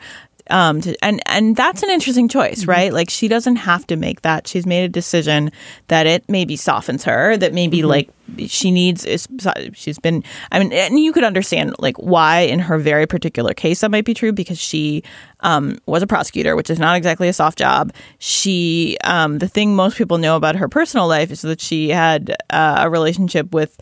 [0.51, 2.93] Um, to, and and that's an interesting choice, right?
[2.93, 4.47] Like she doesn't have to make that.
[4.47, 5.51] She's made a decision
[5.89, 7.37] that it maybe softens her.
[7.37, 8.11] That maybe like
[8.47, 9.05] she needs.
[9.05, 9.27] Is,
[9.75, 10.23] she's been.
[10.53, 14.05] I mean, and you could understand like why in her very particular case that might
[14.05, 15.03] be true because she
[15.41, 17.93] um, was a prosecutor, which is not exactly a soft job.
[18.19, 22.37] She um, the thing most people know about her personal life is that she had
[22.51, 23.79] uh, a relationship with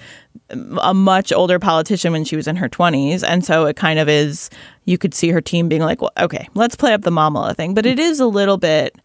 [0.51, 4.09] a much older politician when she was in her 20s and so it kind of
[4.09, 4.51] is
[4.85, 7.73] you could see her team being like well okay let's play up the momala thing
[7.75, 8.97] but it is a little bit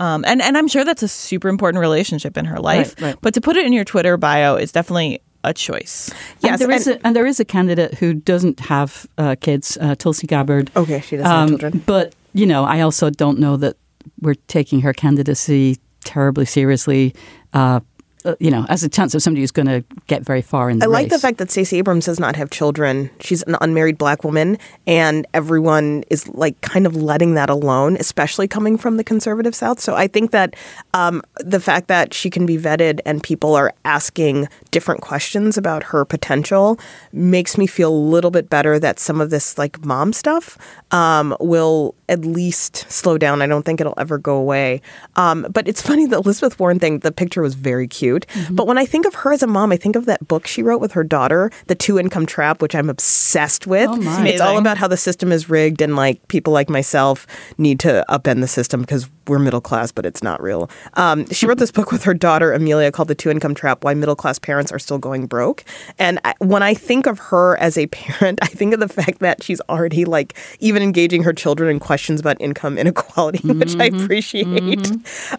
[0.00, 2.94] Um, and and I'm sure that's a super important relationship in her life.
[3.02, 3.16] right.
[3.20, 6.10] But to put it in your Twitter bio is definitely a choice.
[6.42, 9.36] Yes, and there is and- a, and there is a candidate who doesn't have uh,
[9.40, 10.70] kids, uh, Tulsi Gabbard.
[10.74, 11.82] Okay, she doesn't have Um, children.
[11.84, 13.76] But you know, I also don't know that
[14.22, 17.12] we're taking her candidacy terribly seriously.
[17.52, 17.80] Uh,
[18.24, 20.78] uh, you know, as a chance of somebody who's going to get very far in
[20.78, 23.10] the I like the fact that Stacey Abrams does not have children.
[23.20, 28.48] She's an unmarried black woman, and everyone is like kind of letting that alone, especially
[28.48, 29.80] coming from the conservative South.
[29.80, 30.54] So I think that
[30.94, 35.82] um, the fact that she can be vetted and people are asking different questions about
[35.84, 36.78] her potential
[37.12, 40.58] makes me feel a little bit better that some of this like mom stuff
[40.90, 43.40] um, will at least slow down.
[43.40, 44.82] I don't think it'll ever go away.
[45.16, 46.98] Um, but it's funny the Elizabeth Warren thing.
[46.98, 48.09] The picture was very cute.
[48.18, 48.54] Mm-hmm.
[48.54, 50.62] But when I think of her as a mom, I think of that book she
[50.62, 53.88] wrote with her daughter, The Two Income Trap, which I'm obsessed with.
[53.90, 54.24] Oh.
[54.24, 57.26] It's all about how the system is rigged and like people like myself
[57.58, 60.70] need to upend the system because we're middle class, but it's not real.
[60.94, 63.94] Um, she wrote this book with her daughter Amelia called The Two Income Trap: Why
[63.94, 65.64] Middle Class Parents Are Still Going Broke.
[65.98, 69.20] And I, when I think of her as a parent, I think of the fact
[69.20, 73.84] that she's already like even engaging her children in questions about income inequality, which I
[73.86, 74.90] appreciate.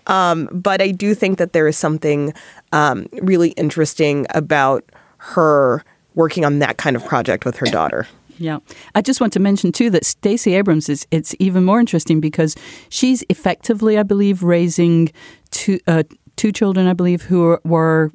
[0.08, 2.34] Um, but I do think that there is something
[2.72, 4.84] um, really interesting about
[5.18, 5.84] her
[6.16, 8.08] working on that kind of project with her daughter.
[8.42, 8.60] Yeah.
[8.96, 12.56] I just want to mention too that Stacey Abrams is it's even more interesting because
[12.90, 15.12] she's effectively, I believe, raising
[15.52, 16.04] two uh,
[16.36, 18.12] two children, I believe, who are, were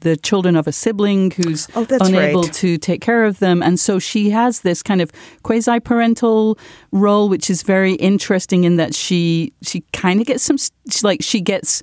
[0.00, 2.52] the children of a sibling who's Oh, unable right.
[2.54, 3.62] to take care of them.
[3.62, 5.12] And so she has this kind of
[5.44, 6.58] quasi parental
[6.90, 10.70] role, which is very interesting in that she she kind of gets some she,
[11.04, 11.82] like she gets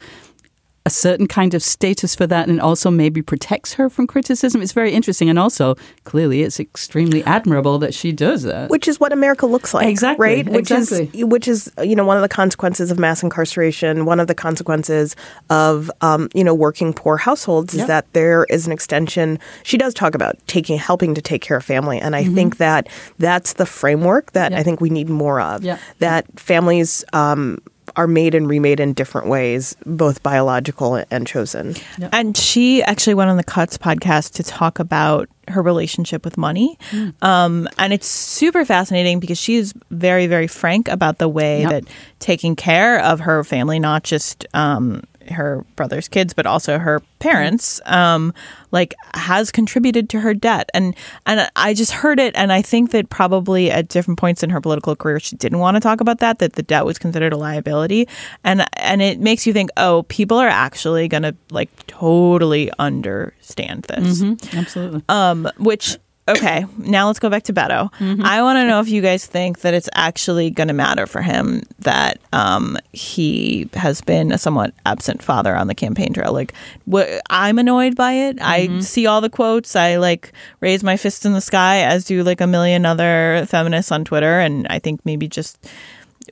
[0.88, 4.62] a certain kind of status for that and also maybe protects her from criticism.
[4.62, 5.28] It's very interesting.
[5.30, 8.70] And also, clearly, it's extremely admirable that she does that.
[8.70, 10.46] which is what America looks like, Exactly, right?
[10.50, 11.10] Which exactly.
[11.20, 14.06] is which is you know one of the consequences of mass incarceration.
[14.06, 15.16] One of the consequences
[15.50, 17.88] of um, you know working poor households is Yep.
[17.88, 19.40] that there is an extension.
[19.64, 22.88] She does talk about taking helping to take care of family, and I think that
[23.20, 24.60] that's the framework that Yeah.
[24.60, 25.64] I think we need more of.
[25.66, 25.78] Yeah.
[26.00, 27.04] That families.
[27.12, 27.58] Um,
[27.98, 31.76] are made and remade in different ways, both biological and chosen.
[32.14, 36.78] And she actually went on the Cuts podcast to talk about her relationship with money.
[37.22, 41.70] Um, and it's super fascinating because she's very, very frank about the way Yep.
[41.72, 41.84] that
[42.20, 47.82] taking care of her family, not just um, her brother's kids, but also her parents,
[47.86, 48.34] um,
[48.72, 50.70] like has contributed to her debt.
[50.74, 54.50] And and I just heard it, and I think that probably at different points in
[54.50, 56.40] her political career, she didn't want to talk about that.
[56.40, 58.08] That the debt was considered a liability,
[58.44, 63.84] and and it makes you think, oh, people are actually going to like totally understand
[63.84, 64.22] this.
[64.54, 65.04] Absolutely.
[65.10, 67.90] Um, which okay, now let's go back to Beto.
[68.24, 71.22] I want to know if you guys think that it's actually going to matter for
[71.22, 76.34] him that um, he has been a somewhat absent father on the campaign trail.
[76.34, 76.54] Like,
[76.92, 78.38] wh- I'm annoyed by it.
[78.42, 79.76] I see all the quotes.
[79.76, 83.92] I like raise my fist in the sky, as do like a million other feminists
[83.92, 85.58] on Twitter, and I think maybe just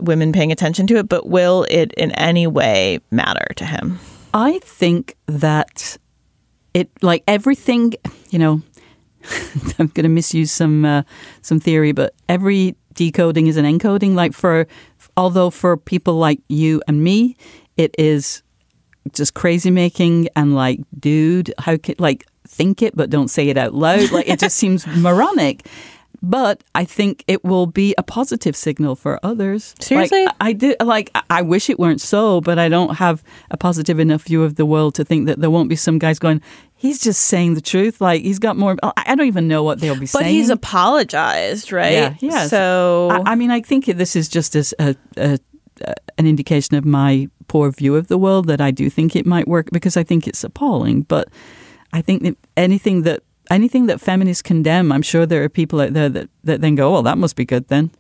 [0.02, 1.08] women paying attention to it.
[1.08, 4.00] But will it in any way matter to him?
[4.34, 5.98] I think that
[6.74, 7.94] it, like everything,
[8.32, 8.62] you know,
[9.80, 11.04] I'm going to misuse some uh,
[11.42, 14.14] some theory, but every decoding is an encoding.
[14.16, 14.68] Like for,
[15.18, 17.36] although for people like you and me,
[17.78, 18.42] it is
[19.14, 23.58] just crazy making and like, dude, how could like think it but don't say it
[23.58, 24.12] out loud?
[24.12, 25.68] Like it just seems moronic.
[26.22, 29.76] But I think it will be a positive signal for others.
[29.80, 30.26] Seriously?
[30.26, 33.58] Like, I do like I- I wish it weren't so, but I don't have a
[33.58, 36.42] positive enough view of the world to think that there won't be some guys going,
[36.86, 38.00] he's just saying the truth.
[38.00, 40.26] Like he's got more I don't even know what they'll be But saying.
[40.26, 42.16] But he's apologized, right?
[42.22, 42.48] Yeah.
[42.48, 45.40] So I, I mean, I think this is just as a, a,
[45.82, 49.26] a, an indication of my poor view of the world that I do think it
[49.26, 51.02] might work because I think it's appalling.
[51.02, 51.30] But
[51.94, 55.94] I think that anything that anything that feminists condemn, I'm sure there are people out
[55.94, 57.92] there that, that then go, "Well, that must be good then."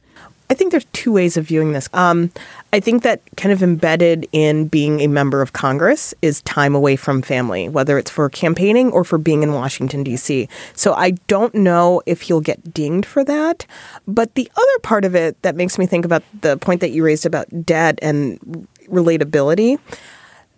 [0.49, 1.89] I think there's two ways of viewing this.
[1.93, 2.31] Um,
[2.71, 6.95] I think that kind of embedded in being a member of Congress is time away
[6.95, 10.47] from family, whether it's for campaigning or for being in Washington, D.C.
[10.73, 13.65] So I don't know if he'll get dinged for that.
[14.07, 17.03] But the other part of it that makes me think about the point that you
[17.03, 19.79] raised about debt and relatability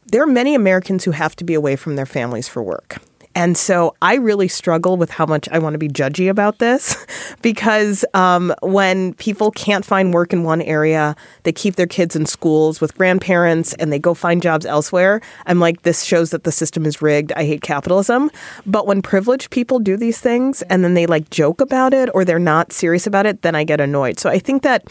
[0.09, 2.97] there are many Americans who have to be away from their families for work.
[3.37, 7.05] And so I really struggle with how much I want to be judgy about this
[7.43, 12.25] because um, when people can't find work in one area, they keep their kids in
[12.25, 15.21] schools with grandparents and they go find jobs elsewhere.
[15.45, 17.31] I'm like, this shows that the system is rigged.
[17.33, 18.31] I hate capitalism.
[18.65, 22.25] But when privileged people do these things and then they like joke about it or
[22.25, 24.17] they're not serious about it, then I get annoyed.
[24.17, 24.87] So I think that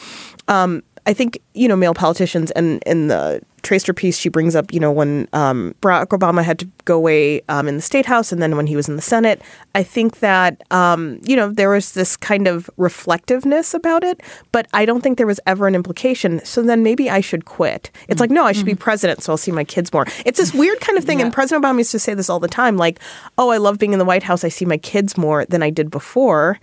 [0.47, 4.73] um, I think you know male politicians and in the Traister piece she brings up
[4.73, 8.33] you know when um, Barack Obama had to go away um, in the state house
[8.33, 9.41] and then when he was in the Senate.
[9.75, 14.21] I think that um, you know there was this kind of reflectiveness about it,
[14.53, 16.45] but I don't think there was ever an implication.
[16.45, 17.91] So then maybe I should quit.
[18.09, 20.07] It's like no, I should be president, so I'll see my kids more.
[20.25, 22.49] It's this weird kind of thing, and President Obama used to say this all the
[22.49, 23.01] time, like,
[23.39, 24.45] "Oh, I love being in the White House.
[24.45, 26.59] I see my kids more than I did before."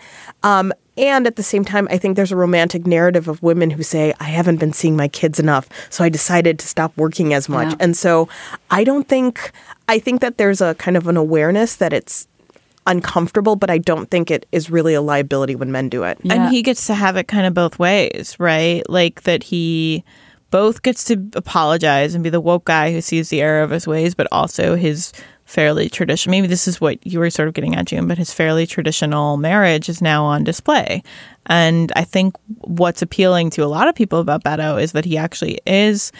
[0.98, 4.14] And at the same time, I think there's a romantic narrative of women who say,
[4.20, 7.70] I haven't been seeing my kids enough, so I decided to stop working as much.
[7.70, 7.78] Yeah.
[7.80, 8.30] And so
[8.70, 9.52] I don't think,
[9.88, 12.28] I think that there's a kind of an awareness that it's
[12.86, 16.20] uncomfortable, but I don't think it is really a liability when men do it.
[16.22, 16.34] Yeah.
[16.34, 18.88] And he gets to have it kind of both ways, right?
[18.90, 20.04] Like that he
[20.52, 23.88] both gets to apologize and be the woke guy who sees the error of his
[23.88, 25.12] ways, but also his
[25.54, 26.32] fairly traditional.
[26.32, 29.38] Maybe this is what you were sort of getting at, June, but his fairly traditional
[29.38, 31.04] marriage is now on display.
[31.46, 35.16] And I think what's appealing to a lot of people about Beto is that he
[35.16, 36.12] actually is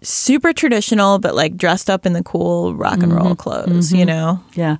[0.00, 3.34] super traditional, but like dressed up in the cool rock and roll mm-hmm.
[3.34, 3.96] clothes, mm-hmm.
[3.96, 4.40] you know?
[4.54, 4.76] Yeah.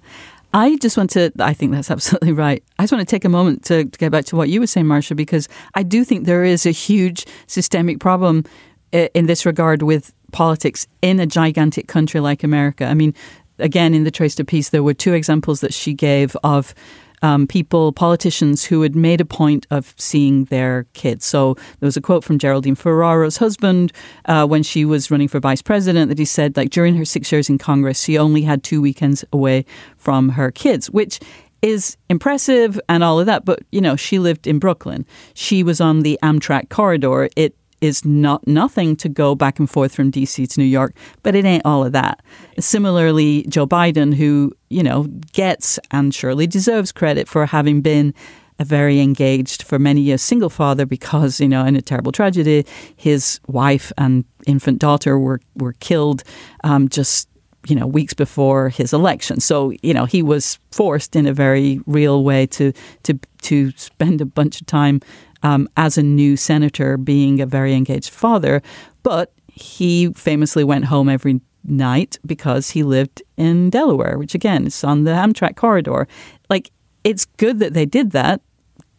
[0.54, 2.62] I just want to, I think that's absolutely right.
[2.78, 4.68] I just want to take a moment to, to get back to what you were
[4.68, 8.44] saying, Marcia, because I do think there is a huge systemic problem
[8.92, 12.86] eh, in this regard with politics in a gigantic country like America.
[12.86, 13.14] I mean,
[13.62, 16.74] again, in the Traister piece, there were two examples that she gave of
[17.22, 21.24] um, people, politicians who had made a point of seeing their kids.
[21.24, 23.92] So there was a quote from Geraldine Ferraro's husband
[24.24, 27.30] uh, when she was running for vice president that he said, like, during her six
[27.30, 29.64] years in Congress, she only had two weekends away
[29.96, 31.20] from her kids, which
[31.62, 33.44] is impressive and all of that.
[33.44, 35.06] But, you know, she lived in Brooklyn.
[35.34, 37.28] She was on the Amtrak corridor.
[37.36, 41.34] It is not nothing to go back and forth from DC to New York, but
[41.34, 42.22] it ain't all of that.
[42.58, 45.02] Similarly, Joe Biden, who, you know,
[45.32, 48.14] gets and surely deserves credit for having been
[48.60, 52.64] a very engaged for many years single father because, you know, in a terrible tragedy,
[52.96, 56.22] his wife and infant daughter were, were killed
[56.62, 57.28] um, just
[57.68, 61.80] you know weeks before his election so you know he was forced in a very
[61.86, 62.72] real way to
[63.04, 65.00] to to spend a bunch of time
[65.42, 68.62] um, as a new senator being a very engaged father
[69.02, 74.84] but he famously went home every night because he lived in Delaware which again is
[74.84, 76.06] on the Amtrak corridor
[76.50, 76.70] like
[77.04, 78.40] it's good that they did that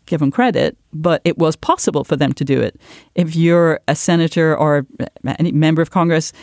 [0.05, 2.79] give them credit, but it was possible for them to do it.
[3.15, 4.85] If you're a senator or
[5.39, 6.33] any member of Congress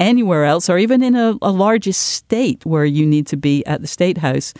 [0.00, 3.86] anywhere else, or even in a, a state where you need to be at the
[3.86, 4.52] state house,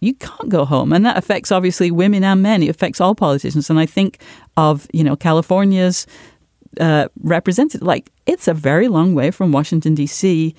[0.00, 2.62] you can't go home, and that affects obviously women and men.
[2.62, 4.20] It affects all politicians, and I think
[4.56, 6.06] of you know California's
[6.80, 10.54] uh, represented like it's a very long way from Washington D.C.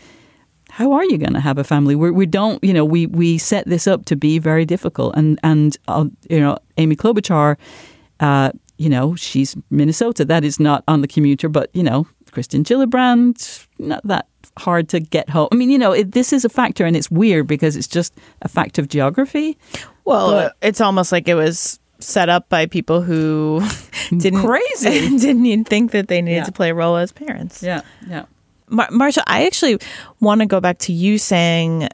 [0.69, 1.95] How are you going to have a family?
[1.95, 5.39] We're, we don't, you know, we we set this up to be very difficult, and
[5.43, 7.57] and uh, you know, Amy Klobuchar,
[8.19, 10.25] uh, you know, she's Minnesota.
[10.25, 14.27] That is not on the commuter, but you know, Kirsten Gillibrand, not that
[14.57, 15.47] hard to get home.
[15.51, 18.13] I mean, you know, it, this is a factor, and it's weird because it's just
[18.41, 19.57] a fact of geography.
[20.05, 23.61] Well, But- it's almost like it was set up by people who
[24.09, 25.17] didn't Crazy.
[25.17, 26.43] didn't even think that they needed Yeah.
[26.45, 27.63] to play a role as parents.
[27.63, 28.25] Yeah, yeah.
[28.69, 29.79] Mar- Marcia, I actually
[30.19, 31.87] want to go back to you saying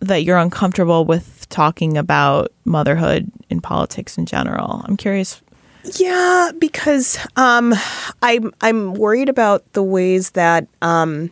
[0.00, 4.82] that you're uncomfortable with talking about motherhood in politics in general.
[4.86, 5.42] I'm curious.
[5.96, 7.74] Yeah, because um,
[8.22, 11.30] I'm I'm worried about the ways that, um,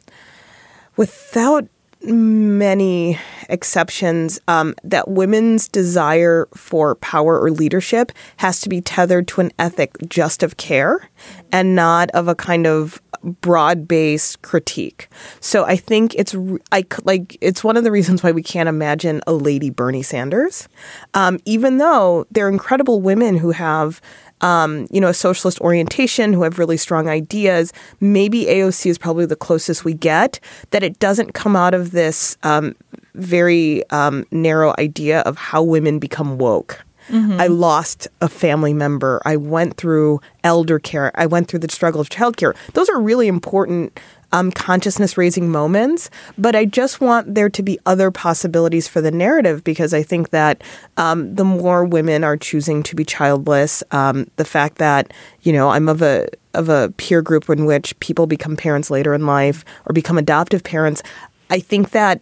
[0.98, 1.66] without
[2.02, 3.18] many
[3.48, 9.50] exceptions, um, that women's desire for power or leadership has to be tethered to an
[9.58, 11.08] ethic just of care
[11.50, 13.00] and not of a kind of
[13.40, 15.08] broad-based critique.
[15.40, 16.36] So I think it's
[16.70, 20.68] I like it's one of the reasons why we can't imagine a lady Bernie Sanders,
[21.14, 24.00] um, even though they're incredible women who have
[24.40, 27.72] um, you know, a socialist orientation, who have really strong ideas.
[28.00, 30.40] Maybe AOC is probably the closest we get.
[30.70, 32.74] That it doesn't come out of this um,
[33.14, 36.84] very um, narrow idea of how women become woke.
[37.10, 39.22] I lost a family member.
[39.24, 41.10] I went through elder care.
[41.14, 42.54] I went through the struggle of childcare.
[42.74, 43.98] Those are really important
[44.32, 49.10] um, consciousness raising moments, but I just want there to be other possibilities for the
[49.10, 50.62] narrative because I think that
[50.96, 55.12] um, the more women are choosing to be childless, um, the fact that
[55.42, 59.14] you know I'm of a of a peer group in which people become parents later
[59.14, 61.02] in life or become adoptive parents,
[61.50, 62.20] I think that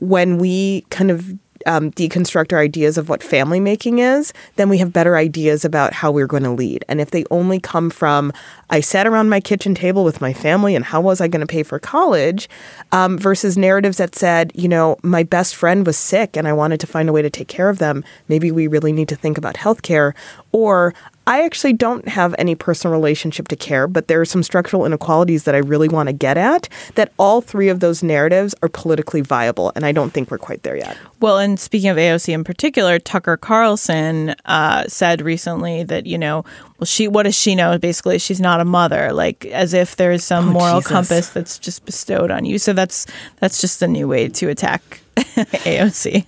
[0.00, 1.36] when we kind of
[1.66, 5.92] um, deconstruct our ideas of what family making is, then we have better ideas about
[5.92, 6.84] how we're going to lead.
[6.88, 8.32] And if they only come from,
[8.70, 11.46] I sat around my kitchen table with my family and how was I going to
[11.46, 12.48] pay for college,
[12.92, 16.80] um, versus narratives that said, you know, my best friend was sick and I wanted
[16.80, 19.38] to find a way to take care of them, maybe we really need to think
[19.38, 20.14] about healthcare.
[20.52, 20.94] Or
[21.30, 25.44] I actually don't have any personal relationship to care, but there are some structural inequalities
[25.44, 26.68] that I really want to get at.
[26.96, 30.64] That all three of those narratives are politically viable, and I don't think we're quite
[30.64, 30.96] there yet.
[31.20, 36.44] Well, and speaking of AOC in particular, Tucker Carlson uh, said recently that you know,
[36.80, 37.78] well, she what does she know?
[37.78, 40.90] Basically, she's not a mother, like as if there's some Oh, moral Jesus.
[40.92, 42.58] compass that's just bestowed on you.
[42.58, 43.06] So that's
[43.38, 46.26] that's just a new way to attack AOC.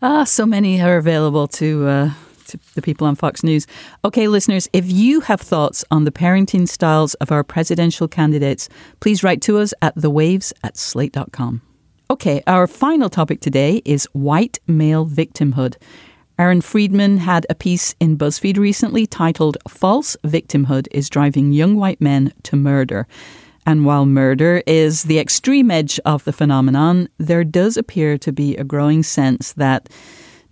[0.00, 2.10] Ah, so many are available to, uh,
[2.44, 3.66] to the people on Fox News.
[4.04, 8.68] Okay, listeners, if you have thoughts on the parenting styles of our presidential candidates,
[9.00, 11.62] please write to us at thewaves at slate.com.
[12.10, 15.76] Okay, our final topic today is white male victimhood.
[16.38, 22.00] Aaron Friedman had a piece in BuzzFeed recently titled False Victimhood is Driving Young White
[22.00, 23.06] Men to Murder.
[23.66, 28.56] And while murder is the extreme edge of the phenomenon, there does appear to be
[28.56, 29.88] a growing sense that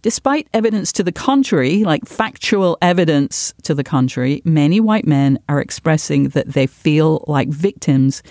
[0.03, 5.61] despite evidence to the contrary, like factual evidence to the contrary, many white men are
[5.61, 8.23] expressing that they feel like victims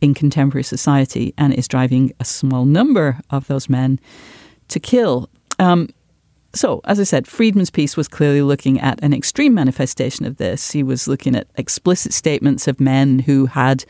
[0.00, 4.00] in contemporary society and is driving a small number of those men
[4.68, 5.28] to kill.
[5.58, 5.88] Um,
[6.54, 10.70] so, as I said, Friedman's piece was clearly looking at an extreme manifestation of this.
[10.70, 13.84] He was looking at explicit statements of men who had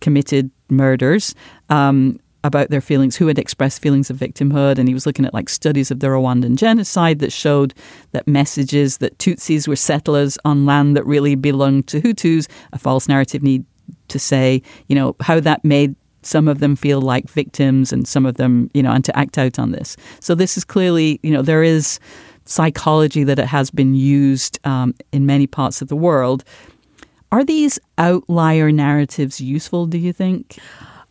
[0.00, 1.34] committed murders
[1.68, 4.78] um, about their feelings, who had expressed feelings of victimhood.
[4.78, 7.74] And he was looking at like studies of the Rwandan genocide that showed
[8.12, 13.08] that messages that Tutsis were settlers on land that really belonged to Hutus, a false
[13.08, 13.64] narrative need
[14.08, 18.26] to say, you know, how that made some of them feel like victims and some
[18.26, 19.96] of them, you know, and to act out on this.
[20.20, 22.00] So this is clearly, you know, there is
[22.44, 26.44] psychology that it has been used um, in many parts of the world.
[27.32, 30.58] Are these outlier narratives useful, do you think?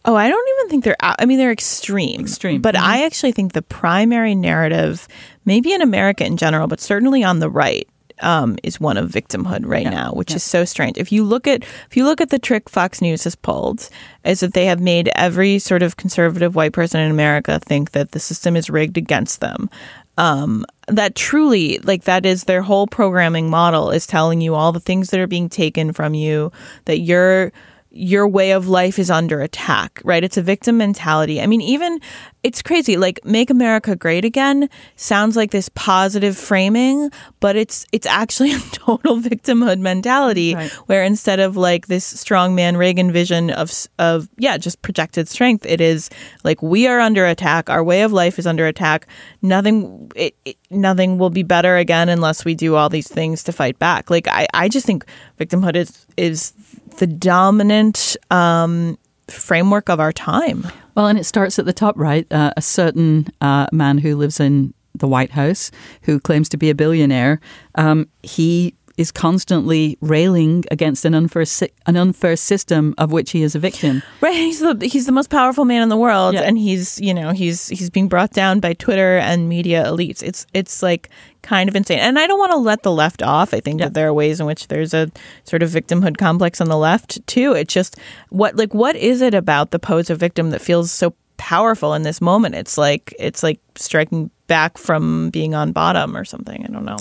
[0.05, 1.15] Oh, I don't even think they're out.
[1.19, 2.21] I mean, they're extreme.
[2.21, 2.61] Extreme.
[2.61, 5.07] But I actually think the primary narrative,
[5.45, 7.87] maybe in America in general, but certainly on the right,
[8.21, 10.97] um, is one of victimhood right now, which is so strange.
[10.97, 13.89] If you look at if you look at the trick Fox News has pulled,
[14.23, 18.11] is that they have made every sort of conservative white person in America think that
[18.11, 19.69] the system is rigged against them.
[20.17, 24.79] Um, that truly, like that is their whole programming model is telling you all the
[24.79, 26.51] things that are being taken from you,
[26.85, 27.51] that you're
[27.95, 30.23] your way of life is under attack, right?
[30.23, 31.41] It's a victim mentality.
[31.41, 32.01] I mean, even
[32.43, 32.97] it's crazy.
[32.97, 38.59] Like "Make America Great Again" sounds like this positive framing, but it's it's actually a
[38.71, 40.55] total victimhood mentality.
[40.55, 40.71] Right.
[40.87, 45.79] Where instead of like this strongman Reagan vision of of yeah, just projected strength, it
[45.79, 46.09] is
[46.43, 47.69] like we are under attack.
[47.69, 49.07] Our way of life is under attack.
[49.41, 53.53] Nothing, it, it, nothing will be better again unless we do all these things to
[53.53, 54.09] fight back.
[54.09, 55.05] Like I, I just think
[55.39, 56.51] victimhood is is
[56.97, 60.67] the dominant um, framework of our time.
[60.95, 62.31] Well, and it starts at the top, right?
[62.31, 65.71] Uh, a certain uh, man who lives in the White House,
[66.03, 67.41] who claims to be a billionaire,
[67.75, 73.41] um, he is constantly railing against an unfair, si- an unfair system of which he
[73.43, 74.01] is a victim.
[74.21, 76.41] Right, he's the he's the most powerful man in the world, Yeah.
[76.41, 80.23] and he's you know he's he's being brought down by Twitter and media elites.
[80.23, 81.09] It's it's like
[81.41, 83.53] kind of insane, and I don't want to let the left off.
[83.53, 85.11] I think that there are ways in which there's a
[85.43, 87.51] sort of victimhood complex on the left too.
[87.53, 87.97] It's just
[88.29, 92.03] what like what is it about the pose of victim that feels so powerful in
[92.03, 92.55] this moment?
[92.55, 96.63] It's like it's like striking back from being on bottom or something.
[96.63, 96.97] I don't know.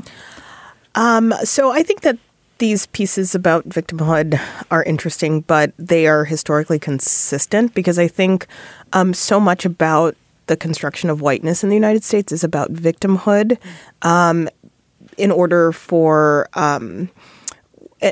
[0.94, 2.18] So I think that
[2.58, 4.40] these pieces about victimhood
[4.70, 8.46] are interesting, but they are historically consistent because I think
[8.92, 10.16] um, so much about
[10.46, 13.58] the construction of whiteness in the United States is about victimhood.
[14.02, 14.48] Um,
[15.16, 17.08] in order for um,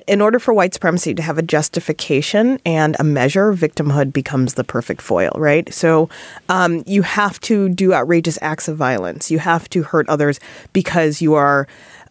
[0.06, 4.64] in order for white supremacy to have a justification and a measure, victimhood becomes the
[4.64, 5.72] perfect foil, right?
[5.72, 6.08] So
[6.48, 9.30] um, you have to do outrageous acts of violence.
[9.30, 10.40] You have to hurt others
[10.72, 11.66] because you are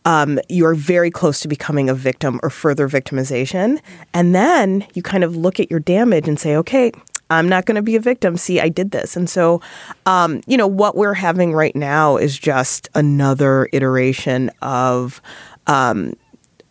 [0.06, 3.80] um, you are very close to becoming a victim or further victimization.
[4.14, 6.92] And then you kind of look at your damage and say, okay,
[7.30, 8.36] I'm not going to be a victim.
[8.36, 9.16] See, I did this.
[9.16, 9.62] And so,
[10.06, 15.22] um, you know, what we're having right now is just another iteration of
[15.68, 16.14] um,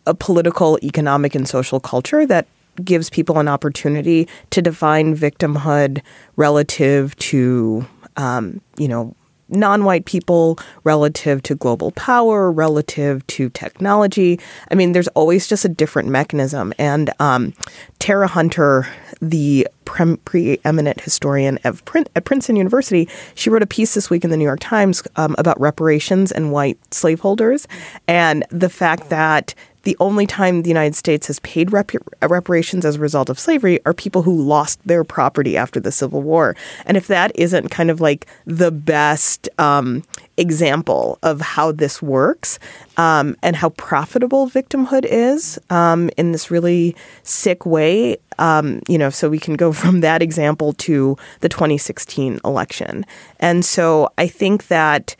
[0.05, 2.47] a political, economic, and social culture that
[2.83, 6.01] gives people an opportunity to define victimhood
[6.35, 7.85] relative to,
[8.17, 9.15] um, you know,
[9.51, 14.39] non-white people relative to global power relative to technology.
[14.69, 16.73] I mean there's always just a different mechanism.
[16.77, 17.53] And um,
[17.99, 18.87] Tera Hunter
[19.21, 24.23] the pre- preeminent historian of Prin- at princeton university she wrote a piece this week
[24.23, 27.67] in the new york times um, about reparations and white slaveholders
[28.07, 32.95] and the fact that the only time the United States has paid rep- reparations as
[32.95, 36.55] a result of slavery are people who lost their property after the Civil War.
[36.85, 40.03] And if that isn't kind of like the best um,
[40.37, 42.59] example of how this works
[42.97, 49.09] um, and how profitable victimhood is um, in this really sick way, um, you know,
[49.09, 53.05] so we can go from that example to the 2016 election.
[53.39, 55.15] And so I think that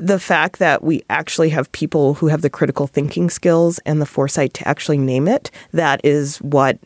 [0.00, 4.06] the fact that we actually have people who have the critical thinking skills and the
[4.06, 6.78] foresight to actually name it, that is what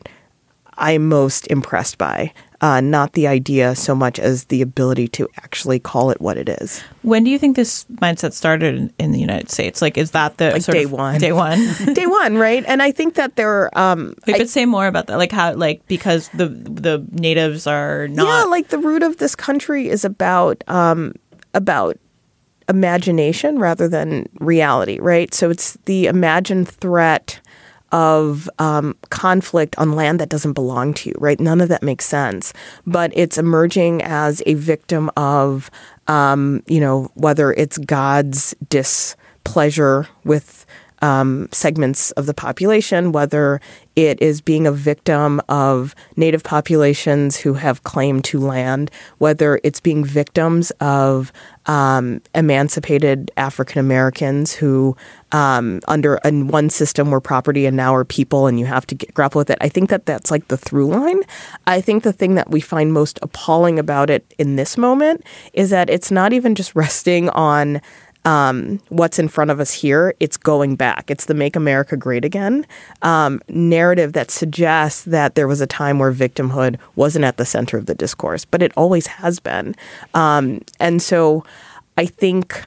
[0.77, 2.33] I'm most impressed by.
[2.61, 6.49] Uh, not the idea so much as the ability to actually call it what it
[6.49, 6.81] is.
[7.03, 9.81] When do you think this mindset started in, in the United States?
[9.81, 11.19] Like, is that the Like sort day of- one.
[11.19, 11.59] Day one.
[11.93, 12.63] Day one, right?
[12.67, 13.77] And I think that there are.
[13.77, 17.67] Um, We I- could say more about that, like how, like because the the natives
[17.67, 18.25] are not.
[18.25, 21.13] yeah, like the root of this country is about um,
[21.53, 21.97] about
[22.69, 25.33] imagination rather than reality, right?
[25.33, 27.39] So it's the imagined threat
[27.91, 31.39] of um, conflict on land that doesn't belong to you, right?
[31.39, 32.51] None of that makes sense,
[32.85, 35.69] but it's emerging as a victim of,
[36.07, 40.65] um, you know, whether it's God's displeasure with
[41.01, 43.61] um, segments of the population, whether
[43.95, 49.79] it is being a victim of native populations who have claim to land, whether it's
[49.79, 51.31] being victims of
[51.67, 54.95] um, emancipated African Americans who,
[55.31, 58.95] um, under a, one system, were property and now are people, and you have to
[58.95, 59.57] get, grapple with it.
[59.61, 61.21] I think that that's like the through line.
[61.65, 65.23] I think the thing that we find most appalling about it in this moment
[65.53, 67.81] is that it's not even just resting on
[68.25, 71.09] um, what's in front of us here, it's going back.
[71.09, 72.65] It's the Make America Great Again
[73.03, 77.77] um, narrative that suggests that there was a time where victimhood wasn't at the center
[77.77, 79.75] of the discourse, but it always has been.
[80.13, 81.45] Um, and so
[81.97, 82.65] I think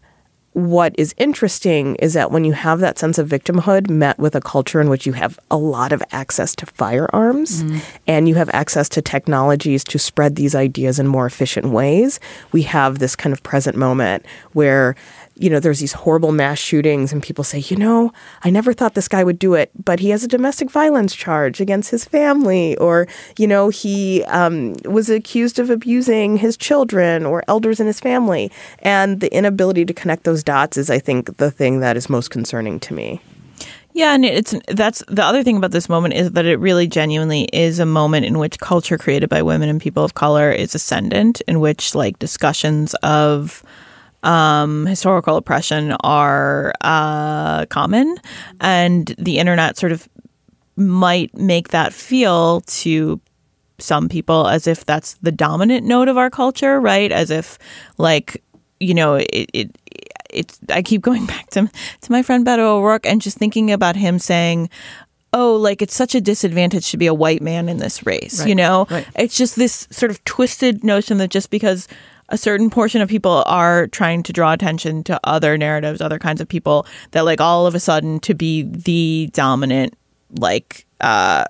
[0.53, 4.41] what is interesting is that when you have that sense of victimhood met with a
[4.41, 7.63] culture in which you have a lot of access to firearms
[8.09, 12.19] and you have access to technologies to spread these ideas in more efficient ways,
[12.51, 14.97] we have this kind of present moment where
[15.39, 18.12] you know, there's these horrible mass shootings, and people say, you know,
[18.43, 21.61] I never thought this guy would do it, but he has a domestic violence charge
[21.61, 23.07] against his family, or,
[23.39, 28.51] you know, he um, was accused of abusing his children or elders in his family.
[28.80, 32.30] And the inability to connect those dots is, I think, the thing that is most
[32.30, 33.20] concerning to me.
[33.95, 37.49] Yeah, and it's that's the other thing about this moment is that it really genuinely
[37.53, 41.41] is a moment in which culture created by women and people of color is ascendant,
[41.49, 43.64] in which like discussions of
[44.23, 48.16] um, historical oppression are uh, common,
[48.61, 50.09] and the internet sort of
[50.77, 53.21] might make that feel to
[53.79, 57.12] some people as if that's the dominant note of our culture, right?
[57.12, 57.59] As if
[57.97, 58.43] like
[58.81, 59.51] you know it.
[59.53, 59.79] it
[60.31, 63.97] it's I keep going back to to my friend Beto O'Rourke and just thinking about
[63.97, 64.69] him saying,
[65.33, 68.55] "Oh, like it's such a disadvantage to be a white man in this race." You
[68.55, 69.07] know, right.
[69.16, 71.89] it's just this sort of twisted notion that just because
[72.29, 76.41] a certain portion of people are trying to draw attention to other narratives, other kinds
[76.41, 79.95] of people, that like all of a sudden to be the dominant
[80.39, 81.45] like uh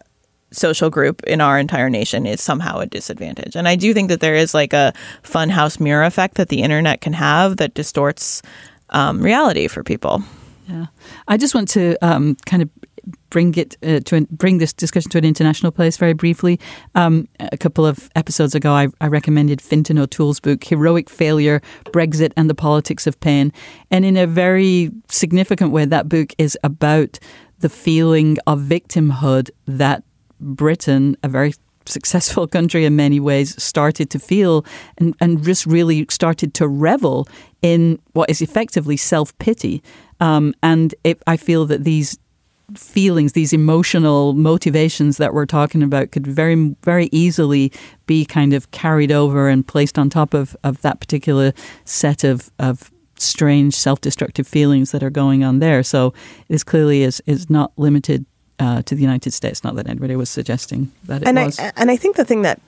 [0.51, 3.55] social group in our entire nation is somehow a disadvantage.
[3.57, 7.01] And I do think that there is like a funhouse mirror effect that the internet
[7.01, 8.43] can have that distorts
[8.91, 10.23] um, reality for people.
[10.67, 10.87] Yeah,
[11.27, 12.71] I just want to um, kind of
[13.31, 16.59] bring it uh, to an, bring this discussion to an international place very briefly.
[16.95, 22.33] Um, a couple of episodes ago, I, I recommended Fintan O'Toole's book "Heroic Failure: Brexit
[22.37, 23.53] and the Politics of Pain,"
[23.91, 27.19] and in a very significant way, that book is about
[27.61, 30.03] the feeling of victimhood that
[30.41, 31.55] Britain, a very
[31.87, 34.65] successful country in many ways, started to feel
[34.99, 37.29] and, and just really started to revel
[37.63, 39.83] in what is effectively self pity.
[40.21, 42.19] Um, and it, I feel that these
[42.75, 47.73] feelings, these emotional motivations that we're talking about, could very, very easily
[48.07, 51.53] be kind of carried over and placed on top of, of that particular
[51.85, 55.83] set of, of strange self destructive feelings that are going on there.
[55.83, 56.13] So
[56.49, 58.27] this clearly is, is not limited
[58.59, 59.65] uh, to the United States.
[59.65, 61.59] Not that anybody was suggesting that it and was.
[61.59, 62.61] I and I think the thing that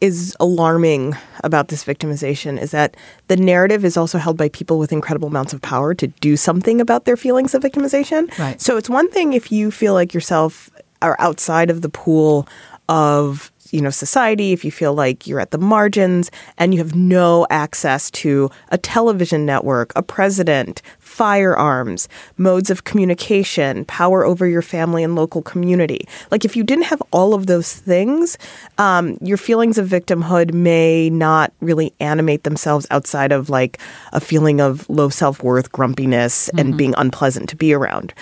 [0.00, 2.96] is alarming about this victimization is that
[3.28, 6.80] the narrative is also held by people with incredible amounts of power to do something
[6.80, 8.36] about their feelings of victimization.
[8.38, 8.60] Right.
[8.60, 10.70] So it's one thing if you feel like yourself
[11.02, 12.46] are outside of the pool
[12.88, 16.94] of you know society if you feel like you're at the margins and you have
[16.94, 20.82] no access to a television network a president
[21.16, 26.06] firearms modes of communication power over your family and local community.
[26.30, 28.36] Like if you didn't have all of those things
[28.76, 33.78] um, your feelings of victimhood may not really animate themselves outside of like
[34.12, 38.12] a feeling of low self-worth grumpiness and being unpleasant to be around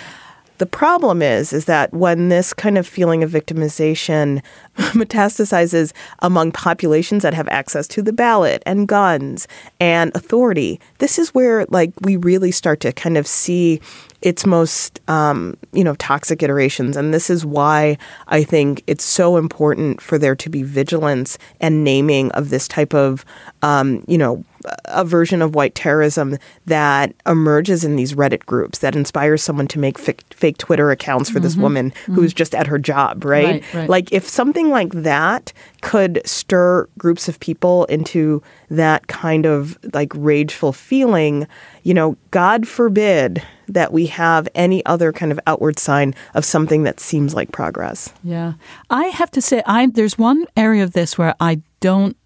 [0.59, 4.43] The problem is, is that when this kind of feeling of victimization
[4.77, 9.49] metastasizes among populations that have access to the ballot and guns
[9.81, 13.81] and authority, this is where like we really start to kind of see
[14.25, 17.97] its most um, you know toxic iterations and this is why
[18.29, 22.95] i think it's so important for there to be vigilance and naming of this type
[22.95, 23.25] of
[23.63, 24.43] um, you know
[24.87, 29.79] a version of white terrorism that emerges in these reddit groups that inspires someone to
[29.79, 33.45] make fake, fake twitter accounts for this woman who's just at her job right?
[33.47, 33.91] Right, right.
[33.91, 35.53] like if something like that
[35.83, 41.47] could stir groups of people into that kind of like rageful feeling
[41.83, 46.83] you know god forbid that we have any other kind of outward sign of something
[46.85, 48.55] that seems like progress Yeah.
[48.91, 52.17] I have to say I there's one area of this where I don't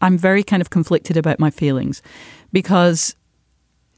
[0.00, 2.02] I'm very kind of conflicted about my feelings
[2.52, 3.14] because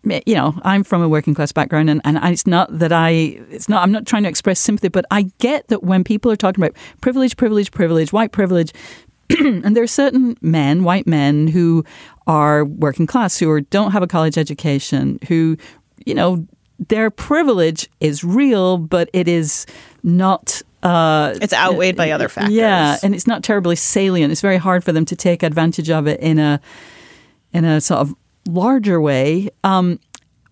[0.05, 3.11] you know, I'm from a working class background and, and it's not that I
[3.51, 6.37] it's not I'm not trying to express sympathy, but I get that when people are
[6.37, 8.73] talking about privilege, privilege, privilege, white privilege,
[9.39, 11.85] and there are certain men, white men, who
[12.27, 15.57] are working class, who are, don't have a college education, who,
[16.07, 16.47] you know,
[16.79, 19.67] their privilege is real, but it is
[20.03, 20.63] not.
[20.83, 22.55] Uh, It's outweighed by other factors.
[22.55, 24.31] Yeah, and it's not terribly salient.
[24.31, 26.61] It's very hard for them to take advantage of it in a
[27.53, 28.15] in a sort of
[28.49, 29.51] larger way.
[29.65, 29.99] Um,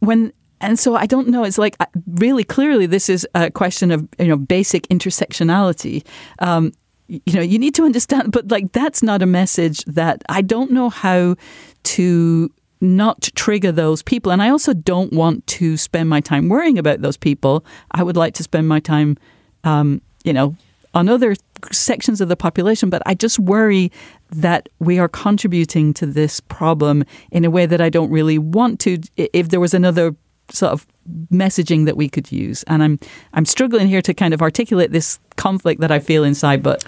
[0.00, 1.44] when and so I don't know.
[1.44, 6.04] It's like uh, really clearly this is a question of you know basic intersectionality.
[6.40, 6.72] Um,
[7.08, 10.72] you know, you need to understand, but like that's not a message that I don't
[10.72, 11.36] know how
[11.84, 12.50] to
[12.80, 14.32] not trigger those people.
[14.32, 17.64] And I also don't want to spend my time worrying about those people.
[17.92, 19.16] I would like to spend my time,
[19.64, 20.56] um, you know,
[20.94, 21.34] on other
[21.72, 22.90] sections of the population.
[22.90, 23.90] But I just worry
[24.30, 28.80] that we are contributing to this problem in a way that I don't really want
[28.80, 28.98] to.
[29.16, 30.14] If there was another
[30.50, 30.86] sort of
[31.32, 32.98] messaging that we could use, and I'm
[33.32, 36.84] I'm struggling here to kind of articulate this conflict that I feel inside, but.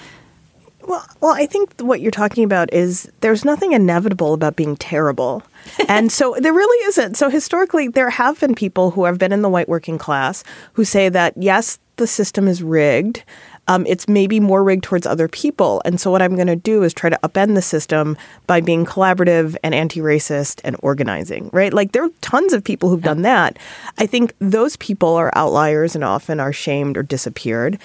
[0.88, 5.42] Well, well, I think what you're talking about is there's nothing inevitable about being terrible.
[5.88, 7.16] and so there really isn't.
[7.16, 10.86] So historically, there have been people who have been in the white working class who
[10.86, 13.22] say that, yes, the system is rigged.
[13.66, 15.82] Um, it's maybe more rigged towards other people.
[15.84, 18.16] And so what I'm going to do is try to upend the system
[18.46, 21.74] by being collaborative and anti-racist and organizing, right?
[21.74, 23.58] Like there are tons of people who've done that.
[23.98, 27.78] I think those people are outliers and often are shamed or disappeared.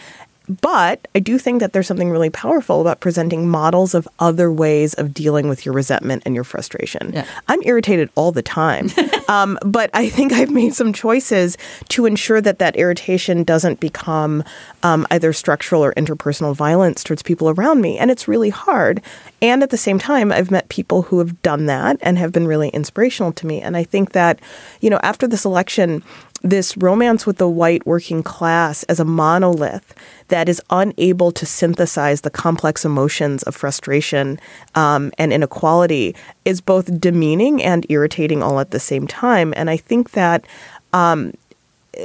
[0.61, 4.93] But I do think that there's something really powerful about presenting models of other ways
[4.95, 7.11] of dealing with your resentment and your frustration.
[7.13, 7.25] Yeah.
[7.47, 8.89] I'm irritated all the time,
[9.27, 11.57] um, but I think I've made some choices
[11.89, 14.43] to ensure that that irritation doesn't become
[14.83, 17.97] um, either structural or interpersonal violence towards people around me.
[17.97, 19.01] And it's really hard.
[19.41, 22.47] And at the same time, I've met people who have done that and have been
[22.47, 23.61] really inspirational to me.
[23.61, 24.39] And I think that,
[24.81, 26.03] you know, after this election,
[26.43, 29.95] this romance with the white working class as a monolith
[30.27, 34.39] that is unable to synthesize the complex emotions of frustration
[34.75, 36.13] um, and inequality
[36.43, 39.53] is both demeaning and irritating all at the same time.
[39.55, 40.45] And I think that.
[40.91, 41.33] Um,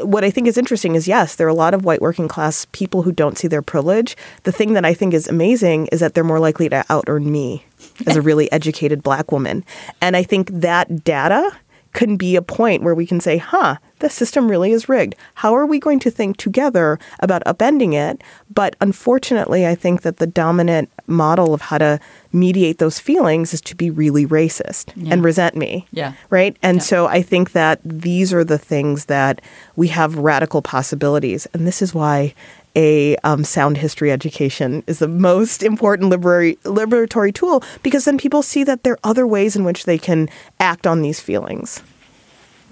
[0.03, 2.67] what I think is interesting is yes, there are a lot of white working class
[2.73, 4.19] people who don't see their privilege.
[4.43, 7.33] The thing that I think is amazing is that they're more likely to out earn
[7.33, 7.65] me
[8.07, 9.65] as a really educated black woman.
[10.03, 11.57] And I think that data
[11.99, 15.17] can be a point where we can say, huh, the system really is rigged.
[15.35, 18.23] How are we going to think together about upending it?
[18.55, 21.99] But unfortunately, I think that the dominant model of how to
[22.33, 25.89] mediate those feelings is to be really racist and resent me.
[25.91, 26.13] Yeah.
[26.31, 26.57] Right.
[26.63, 29.41] And so I think that these are the things that
[29.75, 31.49] we have radical possibilities.
[31.53, 32.33] And this is why
[32.79, 38.41] a um, sound history education is the most important liberatory, liberatory tool because then people
[38.41, 40.29] see that there are other ways in which they can
[40.61, 41.83] act on these feelings.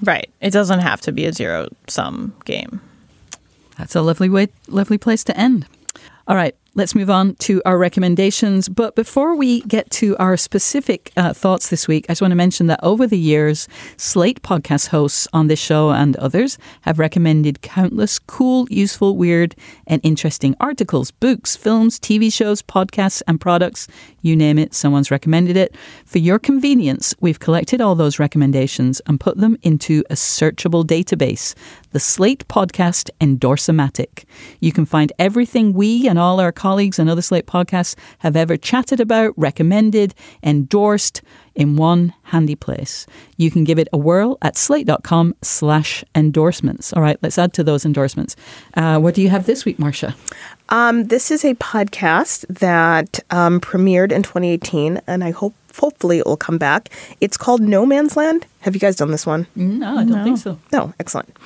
[0.01, 0.31] Right.
[0.41, 2.81] It doesn't have to be a zero sum game.
[3.79, 5.67] That's a lovely way, lovely place to end.
[6.29, 8.69] All right, let's move on to our recommendations.
[8.69, 12.37] But before we get to our specific uh, thoughts this week, I just want to
[12.37, 13.67] mention that over the years,
[13.97, 19.57] Slate podcast hosts on this show and others have recommended countless cool, useful, weird,
[19.87, 23.89] and interesting articles, books, films, TV shows, podcasts, and products.
[24.21, 25.75] You name it, someone's recommended it.
[26.05, 31.55] For your convenience, we've collected all those recommendations and put them into a searchable database,
[31.93, 34.25] the Slate Podcast Endorsomatic.
[34.61, 38.57] You can find everything we and all our colleagues and other Slate podcasts have ever
[38.57, 40.13] chatted about, recommended,
[40.43, 41.23] endorsed
[41.55, 43.07] in one handy place.
[43.37, 46.93] You can give it a whirl at slate.com slash endorsements.
[46.93, 48.35] All right, let's add to those endorsements.
[48.75, 50.17] Uh, what do you have this week, Marcia?
[50.69, 56.27] Um, this is a podcast that um, premiered in 2018, and I hope hopefully it
[56.27, 56.89] will come back.
[57.21, 58.45] It's called No Man's Land.
[58.63, 59.47] Have you guys done this one?
[59.55, 60.59] No, I don't think so.
[60.73, 61.37] No, excellent.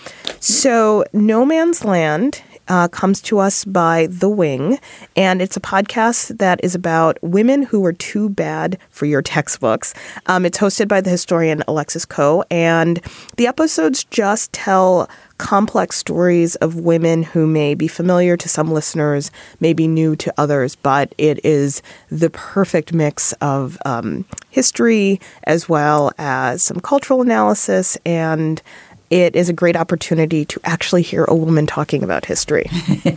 [0.40, 4.78] So, No Man's Land uh, comes to us by The Wing,
[5.16, 9.92] and it's a podcast that is about women who were too bad for your textbooks.
[10.26, 13.00] Um, it's hosted by the historian Alexis Coe, and
[13.36, 19.32] the episodes just tell complex stories of women who may be familiar to some listeners,
[19.58, 25.68] may be new to others, but it is the perfect mix of um, history as
[25.68, 28.62] well as some cultural analysis and
[29.10, 32.70] it is a great opportunity to actually hear a woman talking about history.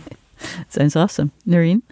[0.68, 1.32] Sounds awesome.
[1.46, 1.82] Noreen?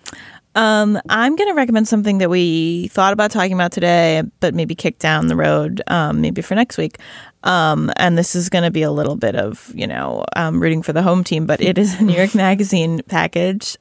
[0.55, 4.75] Um, I'm going to recommend something that we thought about talking about today, but maybe
[4.75, 6.99] kick down the road, um, maybe for next week.
[7.43, 10.83] Um, and this is going to be a little bit of, you know, um, rooting
[10.83, 13.77] for the home team, but it is a New York Magazine package.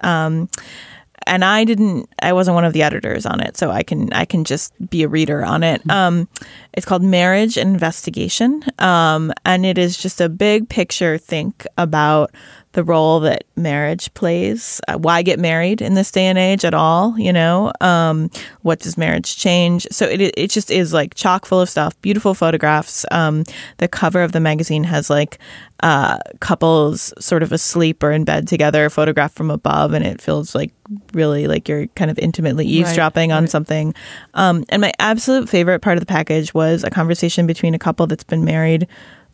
[1.31, 4.25] And I didn't, I wasn't one of the editors on it, so I can, I
[4.25, 5.81] can just be a reader on it.
[5.89, 6.27] Um,
[6.73, 12.35] it's called Marriage Investigation, um, and it is just a big picture think about
[12.73, 14.79] the role that marriage plays.
[14.87, 17.17] Uh, why get married in this day and age at all?
[17.19, 18.29] You know, um,
[18.61, 19.87] what does marriage change?
[19.91, 21.99] So it it just is like chock full of stuff.
[22.01, 23.05] Beautiful photographs.
[23.11, 23.43] Um,
[23.77, 25.37] the cover of the magazine has like
[25.83, 30.55] uh, couples sort of asleep or in bed together, photographed from above, and it feels
[30.55, 30.71] like
[31.13, 33.49] really like you're kind of intimately eavesdropping right, on right.
[33.49, 33.93] something.
[34.33, 38.07] Um, and my absolute favorite part of the package was a conversation between a couple
[38.07, 38.87] that's been married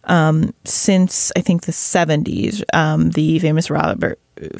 [0.07, 2.63] um, since I think the 70s.
[2.73, 4.19] Um, the famous Robert,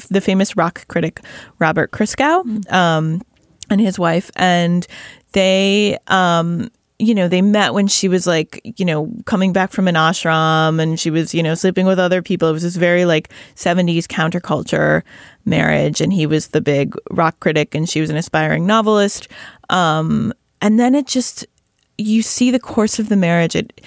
[0.10, 1.22] the famous rock critic
[1.60, 3.22] Robert Christgau, um,
[3.70, 4.86] and his wife, and
[5.32, 5.98] they.
[6.08, 6.70] Um,
[7.00, 10.82] you know, they met when she was like, you know, coming back from an ashram
[10.82, 12.50] and she was, you know, sleeping with other people.
[12.50, 15.04] It was this very like 70s counterculture
[15.46, 16.02] marriage.
[16.02, 19.28] And he was the big rock critic and she was an aspiring novelist.
[19.70, 21.46] Um, and then it just,
[22.00, 23.56] you see the course of the marriage.
[23.56, 23.80] It,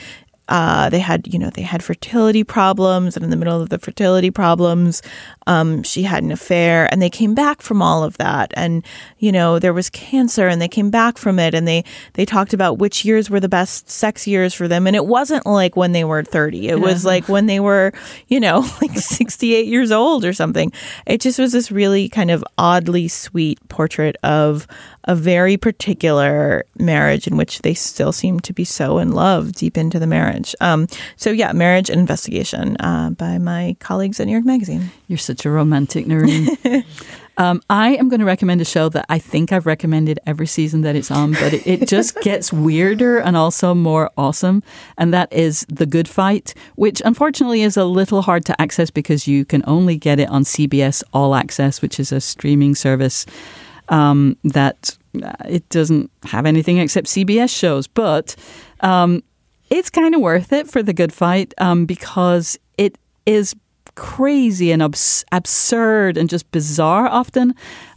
[0.50, 3.78] uh, they had, you know, they had fertility problems, and in the middle of the
[3.78, 5.00] fertility problems,
[5.46, 8.84] um, she had an affair, and they came back from all of that, and
[9.18, 11.84] you know, there was cancer, and they came back from it, and they
[12.14, 15.46] they talked about which years were the best sex years for them, and it wasn't
[15.46, 17.92] like when they were thirty, it was like when they were,
[18.26, 20.72] you know, like sixty eight years old or something.
[21.06, 24.66] It just was this really kind of oddly sweet portrait of
[25.04, 29.78] a very particular marriage in which they still seem to be so in love deep
[29.78, 30.54] into the marriage.
[30.60, 30.86] Um,
[31.16, 34.90] so yeah, marriage and investigation uh, by my colleagues at New York Magazine.
[35.08, 36.48] You're such a romantic, Noreen.
[37.36, 40.82] um, I am going to recommend a show that I think I've recommended every season
[40.82, 44.62] that it's on, but it, it just gets weirder and also more awesome.
[44.98, 49.26] And that is The Good Fight, which unfortunately is a little hard to access because
[49.26, 53.24] you can only get it on CBS All Access, which is a streaming service
[53.90, 58.34] um, that uh, it doesn't have anything except CBS shows, but
[58.80, 59.22] um,
[59.68, 63.54] it's kind of worth it for the good fight um, because it is
[63.96, 67.54] crazy and abs- absurd and just bizarre often.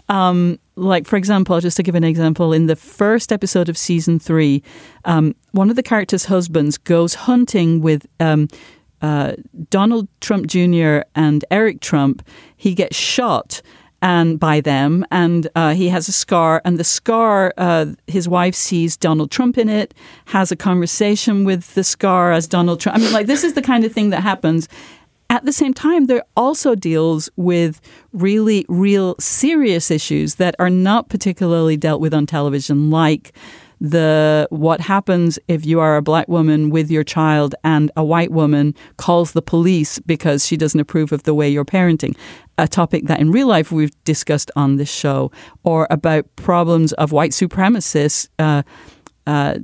[0.09, 4.19] Um, like, for example, just to give an example, in the first episode of season
[4.19, 4.63] three,
[5.05, 8.47] um, one of the characters' husbands goes hunting with um,
[9.01, 9.33] uh,
[9.69, 11.01] Donald Trump Jr.
[11.15, 12.27] and Eric Trump.
[12.57, 13.61] He gets shot
[14.03, 16.61] and by them, and uh, he has a scar.
[16.65, 19.93] And the scar, uh, his wife sees Donald Trump in it,
[20.25, 22.97] has a conversation with the scar as Donald Trump.
[22.97, 24.67] I mean, like this is the kind of thing that happens.
[25.29, 27.79] At the same time, there also deals with
[28.11, 33.33] really, real serious issues that are not particularly dealt with on television, like
[33.83, 38.31] the what happens if you are a black woman with your child and a white
[38.31, 42.15] woman calls the police because she doesn't approve of the way you're parenting
[42.57, 45.31] a topic that in real life we've discussed on this show
[45.63, 48.63] or about problems of white supremacists uh,
[49.25, 49.57] uh,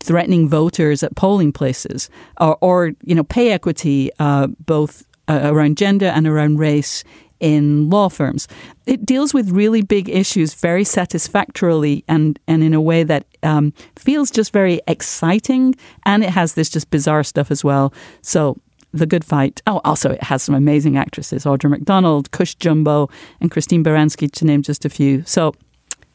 [0.00, 2.08] threatening voters at polling places
[2.40, 7.04] or, or you know pay equity uh, both uh, around gender and around race
[7.40, 8.48] in law firms.
[8.86, 13.72] It deals with really big issues very satisfactorily and, and in a way that um,
[13.96, 15.76] feels just very exciting.
[16.04, 17.92] And it has this just bizarre stuff as well.
[18.22, 18.56] So,
[18.92, 19.60] The Good Fight.
[19.66, 23.08] Oh, also, it has some amazing actresses Audra McDonald, Cush Jumbo,
[23.40, 25.22] and Christine Baranski, to name just a few.
[25.24, 25.54] So,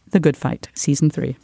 [0.09, 1.38] The Good Fight, season three.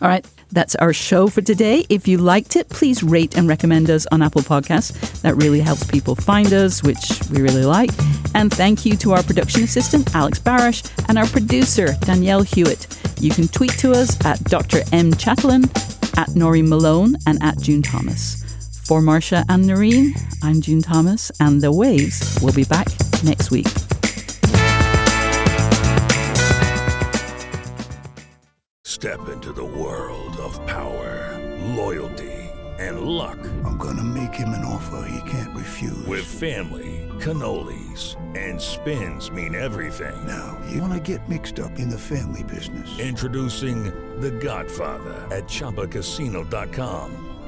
[0.00, 1.84] All right, that's our show for today.
[1.88, 5.20] If you liked it, please rate and recommend us on Apple Podcasts.
[5.22, 7.90] That really helps people find us, which we really like.
[8.34, 12.86] And thank you to our production assistant, Alex Barasch, and our producer, Danielle Hewitt.
[13.20, 14.82] You can tweet to us at Dr.
[14.92, 15.12] M.
[15.12, 15.64] Chatelain,
[16.16, 18.47] at Noreen Malone, and at June Thomas.
[18.88, 22.88] For Marcia and Noreen, I'm June Thomas, and The Waves will be back
[23.22, 23.68] next week.
[28.84, 31.38] Step into the world of power,
[31.76, 32.32] loyalty,
[32.78, 33.36] and luck.
[33.66, 36.06] I'm gonna make him an offer he can't refuse.
[36.06, 40.26] With family, cannolis, and spins mean everything.
[40.26, 42.98] Now, you want to get mixed up in the family business.
[42.98, 43.84] Introducing
[44.22, 47.27] The Godfather at ChumbaCasino.com.